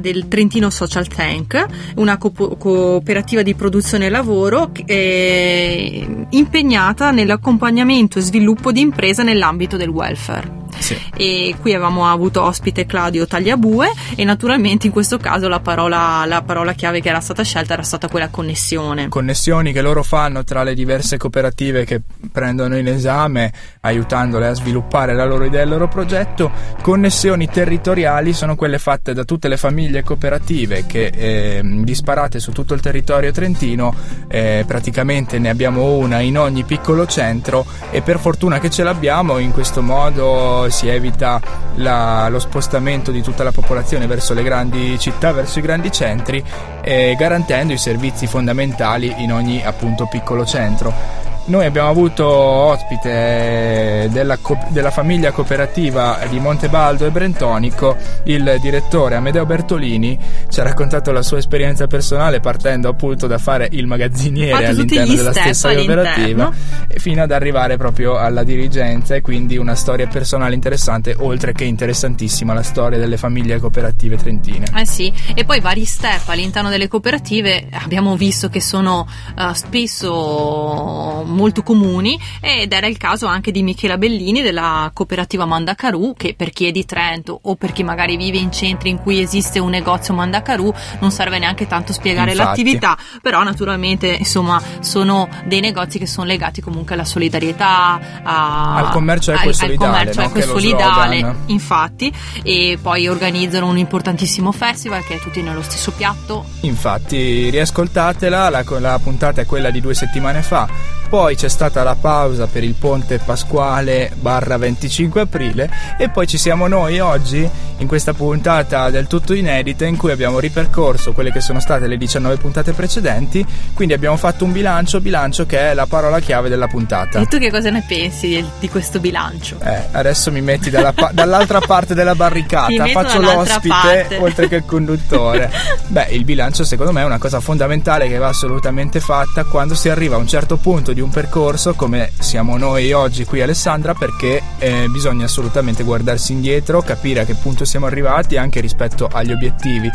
del 0.00 0.28
Trentino 0.28 0.70
Social 0.70 1.06
Tank, 1.06 1.66
una 1.96 2.16
co- 2.18 2.30
cooperativa 2.30 3.42
di 3.42 3.54
produzione 3.54 4.06
e 4.06 4.08
lavoro 4.10 4.70
eh, 4.86 6.26
impegnata 6.30 7.10
nell'accompagnamento 7.10 8.18
e 8.18 8.22
sviluppo 8.22 8.72
di 8.72 8.80
impresa 8.80 9.22
nell'ambito 9.22 9.76
del 9.76 9.88
welfare. 9.88 10.63
Sì. 10.78 10.98
E 11.16 11.54
qui 11.60 11.72
avevamo 11.72 12.10
avuto 12.10 12.42
ospite 12.42 12.86
Claudio 12.86 13.26
Tagliabue 13.26 13.90
e 14.16 14.24
naturalmente 14.24 14.86
in 14.86 14.92
questo 14.92 15.18
caso 15.18 15.48
la 15.48 15.60
parola, 15.60 16.24
la 16.26 16.42
parola 16.42 16.72
chiave 16.72 17.00
che 17.00 17.08
era 17.08 17.20
stata 17.20 17.42
scelta 17.42 17.74
era 17.74 17.82
stata 17.82 18.08
quella 18.08 18.28
connessione. 18.28 19.08
Connessioni 19.08 19.72
che 19.72 19.80
loro 19.80 20.02
fanno 20.02 20.44
tra 20.44 20.62
le 20.62 20.74
diverse 20.74 21.16
cooperative 21.16 21.84
che 21.84 22.00
prendono 22.30 22.76
in 22.76 22.86
esame, 22.86 23.52
aiutandole 23.80 24.46
a 24.46 24.54
sviluppare 24.54 25.14
la 25.14 25.24
loro 25.24 25.44
idea 25.44 25.60
e 25.60 25.64
il 25.64 25.70
loro 25.70 25.88
progetto. 25.88 26.50
Connessioni 26.82 27.48
territoriali 27.48 28.32
sono 28.32 28.56
quelle 28.56 28.78
fatte 28.78 29.14
da 29.14 29.24
tutte 29.24 29.48
le 29.48 29.56
famiglie 29.56 30.02
cooperative 30.02 30.84
che 30.86 31.06
eh, 31.06 31.60
disparate 31.62 32.40
su 32.40 32.52
tutto 32.52 32.74
il 32.74 32.80
territorio 32.80 33.32
trentino, 33.32 33.94
eh, 34.28 34.64
praticamente 34.66 35.38
ne 35.38 35.48
abbiamo 35.48 35.94
una 35.94 36.20
in 36.20 36.38
ogni 36.38 36.64
piccolo 36.64 37.06
centro 37.06 37.64
e 37.90 38.02
per 38.02 38.18
fortuna 38.18 38.58
che 38.58 38.70
ce 38.70 38.82
l'abbiamo 38.82 39.38
in 39.38 39.52
questo 39.52 39.82
modo 39.82 40.63
si 40.70 40.88
evita 40.88 41.40
la, 41.76 42.28
lo 42.28 42.38
spostamento 42.38 43.10
di 43.10 43.22
tutta 43.22 43.42
la 43.42 43.52
popolazione 43.52 44.06
verso 44.06 44.34
le 44.34 44.42
grandi 44.42 44.98
città, 44.98 45.32
verso 45.32 45.58
i 45.58 45.62
grandi 45.62 45.90
centri, 45.90 46.42
eh, 46.82 47.14
garantendo 47.16 47.72
i 47.72 47.78
servizi 47.78 48.26
fondamentali 48.26 49.14
in 49.18 49.32
ogni 49.32 49.64
appunto 49.64 50.06
piccolo 50.06 50.44
centro. 50.44 51.23
Noi 51.46 51.66
abbiamo 51.66 51.90
avuto 51.90 52.26
ospite 52.26 54.08
della, 54.10 54.38
della, 54.68 54.90
famiglia 54.90 55.30
cooperativa 55.30 56.18
di 56.30 56.40
Montebaldo 56.40 57.04
e 57.04 57.10
Brentonico 57.10 57.96
il 58.24 58.56
direttore 58.62 59.16
Amedeo 59.16 59.44
Bertolini 59.44 60.18
ci 60.48 60.60
ha 60.60 60.62
raccontato 60.62 61.12
la 61.12 61.20
sua 61.20 61.36
esperienza 61.36 61.86
personale 61.86 62.40
partendo 62.40 62.88
appunto 62.88 63.26
da 63.26 63.36
fare 63.36 63.68
il 63.72 63.86
magazziniere 63.86 64.68
all'interno 64.68 65.14
della 65.14 65.32
stessa 65.32 65.74
cooperativa 65.74 66.50
fino 66.96 67.22
ad 67.22 67.30
arrivare 67.30 67.76
proprio 67.76 68.16
alla 68.16 68.42
dirigenza 68.42 69.14
e 69.14 69.20
quindi 69.20 69.58
una 69.58 69.74
storia 69.74 70.06
personale 70.06 70.54
interessante 70.54 71.14
oltre 71.18 71.52
che 71.52 71.64
interessantissima 71.64 72.54
la 72.54 72.62
storia 72.62 72.98
delle 72.98 73.18
famiglie 73.18 73.58
cooperative 73.58 74.16
trentine. 74.16 74.66
Eh 74.74 74.86
sì, 74.86 75.12
e 75.34 75.44
poi 75.44 75.60
vari 75.60 75.84
step 75.84 76.26
all'interno 76.28 76.70
delle 76.70 76.88
cooperative 76.88 77.66
abbiamo 77.72 78.16
visto 78.16 78.48
che 78.48 78.62
sono 78.62 79.06
uh, 79.36 79.52
spesso 79.52 81.22
molto 81.34 81.62
comuni 81.62 82.18
ed 82.40 82.72
era 82.72 82.86
il 82.86 82.96
caso 82.96 83.26
anche 83.26 83.50
di 83.50 83.62
Michela 83.62 83.98
Bellini 83.98 84.40
della 84.40 84.90
cooperativa 84.94 85.44
Mandacaru 85.44 86.14
che 86.16 86.34
per 86.36 86.50
chi 86.50 86.66
è 86.66 86.70
di 86.70 86.84
Trento 86.84 87.38
o 87.42 87.56
per 87.56 87.72
chi 87.72 87.82
magari 87.82 88.16
vive 88.16 88.38
in 88.38 88.52
centri 88.52 88.88
in 88.88 88.98
cui 88.98 89.20
esiste 89.20 89.58
un 89.58 89.70
negozio 89.70 90.14
Mandacaru 90.14 90.72
non 91.00 91.10
serve 91.10 91.38
neanche 91.38 91.66
tanto 91.66 91.92
spiegare 91.92 92.30
Infatti. 92.30 92.48
l'attività. 92.48 92.96
Però 93.20 93.42
naturalmente 93.42 94.06
insomma 94.08 94.60
sono 94.80 95.28
dei 95.44 95.60
negozi 95.60 95.98
che 95.98 96.06
sono 96.06 96.26
legati 96.26 96.60
comunque 96.60 96.94
alla 96.94 97.04
solidarietà 97.04 98.22
a, 98.22 98.74
al 98.76 98.90
commercio 98.90 99.32
al, 99.32 99.54
solidale, 99.54 100.10
al 100.10 100.14
commercio 100.14 100.38
no? 100.38 100.58
solidale 100.58 101.36
infatti. 101.46 102.12
E 102.42 102.78
poi 102.80 103.08
organizzano 103.08 103.66
un 103.66 103.78
importantissimo 103.78 104.52
festival 104.52 105.04
che 105.04 105.16
è 105.16 105.18
tutti 105.18 105.42
nello 105.42 105.62
stesso 105.62 105.90
piatto. 105.92 106.44
Infatti 106.60 107.50
riascoltatela 107.50 108.48
la, 108.48 108.64
la 108.78 109.00
puntata 109.02 109.40
è 109.40 109.46
quella 109.46 109.70
di 109.70 109.80
due 109.80 109.94
settimane 109.94 110.42
fa. 110.42 110.68
Poi 111.08 111.23
c'è 111.32 111.48
stata 111.48 111.82
la 111.82 111.96
pausa 111.98 112.46
per 112.46 112.62
il 112.62 112.74
ponte 112.74 113.18
pasquale 113.18 114.12
barra 114.14 114.58
25 114.58 115.22
aprile 115.22 115.70
e 115.98 116.10
poi 116.10 116.26
ci 116.26 116.36
siamo 116.36 116.66
noi 116.68 117.00
oggi 117.00 117.48
in 117.78 117.86
questa 117.86 118.12
puntata 118.12 118.90
del 118.90 119.06
tutto 119.06 119.34
inedita 119.34 119.84
in 119.84 119.96
cui 119.96 120.12
abbiamo 120.12 120.38
ripercorso 120.38 121.12
quelle 121.12 121.32
che 121.32 121.40
sono 121.40 121.60
state 121.60 121.86
le 121.86 121.96
19 121.96 122.36
puntate 122.36 122.72
precedenti, 122.72 123.44
quindi 123.72 123.94
abbiamo 123.94 124.16
fatto 124.16 124.44
un 124.44 124.52
bilancio, 124.52 125.00
bilancio 125.00 125.46
che 125.46 125.70
è 125.70 125.74
la 125.74 125.86
parola 125.86 126.20
chiave 126.20 126.48
della 126.48 126.66
puntata. 126.66 127.20
E 127.20 127.26
tu 127.26 127.38
che 127.38 127.50
cosa 127.50 127.70
ne 127.70 127.82
pensi 127.86 128.28
di, 128.28 128.44
di 128.60 128.68
questo 128.68 129.00
bilancio? 129.00 129.58
Eh, 129.62 129.88
adesso 129.92 130.30
mi 130.30 130.40
metti 130.40 130.70
pa- 130.70 131.10
dall'altra 131.12 131.60
parte 131.60 131.94
della 131.94 132.14
barricata, 132.14 132.86
faccio 132.86 133.20
l'ospite 133.20 134.18
oltre 134.20 134.48
che 134.48 134.56
il 134.56 134.64
conduttore. 134.64 135.50
Beh, 135.86 136.08
il 136.10 136.24
bilancio 136.24 136.64
secondo 136.64 136.92
me 136.92 137.02
è 137.02 137.04
una 137.04 137.18
cosa 137.18 137.40
fondamentale 137.40 138.08
che 138.08 138.18
va 138.18 138.28
assolutamente 138.28 139.00
fatta 139.00 139.44
quando 139.44 139.74
si 139.74 139.88
arriva 139.88 140.16
a 140.16 140.18
un 140.18 140.28
certo 140.28 140.56
punto 140.56 140.92
di 140.92 141.00
un 141.00 141.10
percorso 141.14 141.74
come 141.74 142.10
siamo 142.18 142.56
noi 142.58 142.90
oggi 142.90 143.24
qui 143.24 143.40
Alessandra 143.40 143.94
perché 143.94 144.42
eh, 144.58 144.88
bisogna 144.88 145.26
assolutamente 145.26 145.84
guardarsi 145.84 146.32
indietro, 146.32 146.82
capire 146.82 147.20
a 147.20 147.24
che 147.24 147.34
punto 147.34 147.64
siamo 147.64 147.86
arrivati 147.86 148.36
anche 148.36 148.60
rispetto 148.60 149.06
agli 149.06 149.30
obiettivi 149.30 149.88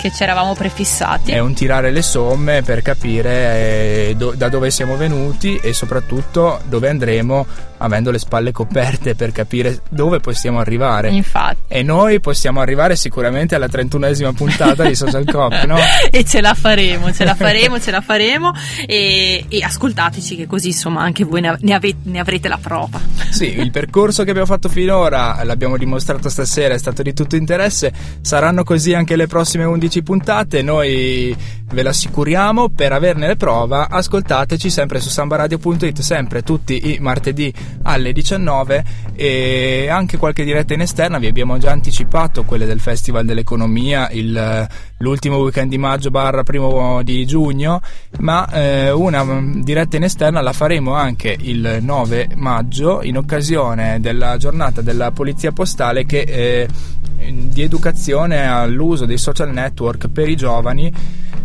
che 0.00 0.10
ci 0.10 0.22
eravamo 0.22 0.54
prefissati. 0.54 1.32
È 1.32 1.38
un 1.38 1.54
tirare 1.54 1.90
le 1.90 2.02
somme 2.02 2.62
per 2.62 2.82
capire 2.82 3.30
eh, 4.08 4.14
do- 4.16 4.32
da 4.34 4.48
dove 4.48 4.70
siamo 4.70 4.96
venuti 4.96 5.56
e 5.56 5.72
soprattutto 5.72 6.60
dove 6.64 6.88
andremo 6.88 7.46
avendo 7.82 8.10
le 8.10 8.18
spalle 8.18 8.52
coperte 8.52 9.14
per 9.14 9.32
capire 9.32 9.80
dove 9.88 10.20
possiamo 10.20 10.58
arrivare. 10.58 11.10
Infatti. 11.10 11.60
E 11.68 11.82
noi 11.82 12.20
possiamo 12.20 12.60
arrivare 12.60 12.96
sicuramente 12.96 13.54
alla 13.54 13.66
31esima 13.66 14.32
puntata 14.32 14.84
di 14.84 14.94
Social 14.94 15.24
Cop, 15.24 15.64
no? 15.64 15.76
e 16.10 16.24
ce 16.24 16.40
la 16.40 16.54
faremo, 16.54 17.12
ce 17.12 17.24
la 17.24 17.34
faremo, 17.34 17.80
ce 17.80 17.90
la 17.90 18.00
faremo 18.00 18.52
e, 18.86 19.44
e 19.48 19.62
ascoltateci 19.62 20.36
che 20.36 20.46
così 20.46 20.68
insomma 20.68 21.02
anche 21.02 21.24
voi 21.24 21.40
ne, 21.40 21.74
ave- 21.74 21.96
ne 22.02 22.18
avrete 22.18 22.48
la 22.48 22.58
prova. 22.60 23.00
Sì, 23.30 23.58
il 23.58 23.70
percorso 23.72 24.24
che 24.24 24.30
abbiamo 24.30 24.48
fatto 24.48 24.68
finora, 24.68 25.42
l'abbiamo 25.44 25.76
dimostrato 25.76 26.28
stasera, 26.28 26.74
è 26.74 26.78
stato 26.78 27.02
di 27.02 27.14
tutto 27.14 27.36
interesse, 27.36 27.92
saranno 28.20 28.62
così 28.62 28.92
anche 28.94 29.16
le 29.16 29.26
prossime 29.26 29.64
11 29.64 29.89
puntate, 30.02 30.62
noi 30.62 31.36
ve 31.72 31.82
l'assicuriamo, 31.82 32.68
per 32.68 32.92
averne 32.92 33.26
le 33.26 33.36
prova 33.36 33.88
ascoltateci 33.88 34.70
sempre 34.70 35.00
su 35.00 35.08
sambaradio.it, 35.08 36.00
sempre 36.00 36.42
tutti 36.42 36.92
i 36.92 36.98
martedì 37.00 37.52
alle 37.82 38.12
19 38.12 38.84
e 39.14 39.88
anche 39.90 40.16
qualche 40.16 40.44
diretta 40.44 40.74
in 40.74 40.80
esterna, 40.80 41.18
vi 41.18 41.26
abbiamo 41.26 41.58
già 41.58 41.70
anticipato 41.70 42.44
quelle 42.44 42.66
del 42.66 42.80
Festival 42.80 43.24
dell'Economia, 43.24 44.08
il, 44.10 44.68
l'ultimo 44.98 45.36
weekend 45.36 45.70
di 45.70 45.78
maggio 45.78 46.10
barra 46.10 46.42
primo 46.42 47.02
di 47.02 47.26
giugno, 47.26 47.80
ma 48.18 48.48
eh, 48.50 48.90
una 48.90 49.24
diretta 49.56 49.96
in 49.96 50.04
esterna 50.04 50.40
la 50.40 50.52
faremo 50.52 50.94
anche 50.94 51.36
il 51.38 51.78
9 51.80 52.30
maggio 52.36 53.02
in 53.02 53.16
occasione 53.16 53.98
della 54.00 54.36
giornata 54.36 54.80
della 54.80 55.10
Polizia 55.10 55.52
Postale 55.52 56.04
che 56.04 56.20
eh, 56.20 56.68
di 57.32 57.62
educazione 57.62 58.46
all'uso 58.46 59.06
dei 59.06 59.18
social 59.18 59.50
network 59.50 60.08
per 60.08 60.28
i 60.28 60.36
giovani 60.36 60.92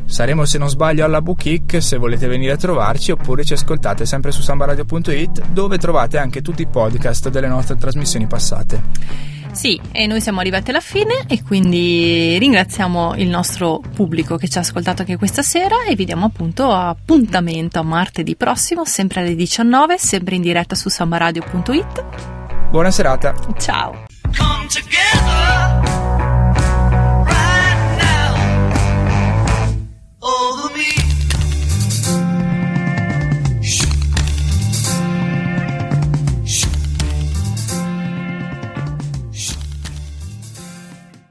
Saremo 0.06 0.46
se 0.46 0.60
non 0.60 0.70
sbaglio 0.70 1.04
alla 1.04 1.22
Boutique 1.22 1.82
se 1.82 1.98
volete 1.98 2.28
venire 2.28 2.54
a 2.54 2.58
trovarci 2.58 3.12
oppure 3.12 3.44
ci 3.44 3.54
ascoltate 3.54 4.06
sempre 4.06 4.32
su 4.32 4.42
sambaradio.it 4.42 5.48
dove 5.50 5.78
trovate 5.78 6.20
anche 6.20 6.42
tutti 6.42 6.62
i 6.62 6.68
podcast 6.68 7.30
delle 7.30 7.48
nostre 7.48 7.76
trasmissioni 7.76 8.28
passate. 8.28 9.34
Sì, 9.52 9.80
e 9.92 10.06
noi 10.06 10.22
siamo 10.22 10.42
arrivati 10.42 10.70
alla 10.70 10.82
fine 10.82 11.24
e 11.28 11.42
quindi 11.42 12.38
ringraziamo 12.38 13.16
il 13.16 13.30
nostro 13.30 13.82
pubblico 13.94 14.36
che 14.36 14.48
ci 14.48 14.58
ha 14.58 14.62
ascoltato 14.62 15.02
anche 15.02 15.18
questa 15.18 15.42
sera 15.42 15.86
e 15.90 15.96
vi 15.96 16.06
diamo 16.06 16.26
appunto 16.26 16.72
appuntamento 16.72 17.80
a 17.80 17.84
martedì 17.84 18.36
prossimo, 18.36 18.86
sempre 18.86 19.22
alle 19.22 19.34
19, 19.34 19.98
sempre 19.98 20.36
in 20.36 20.42
diretta 20.42 20.76
su 20.76 20.90
sambaradio.it. 20.90 22.70
Buona 22.70 22.92
serata. 22.92 23.34
Ciao. 23.58 24.05
come 24.36 24.68
together. 24.68 26.15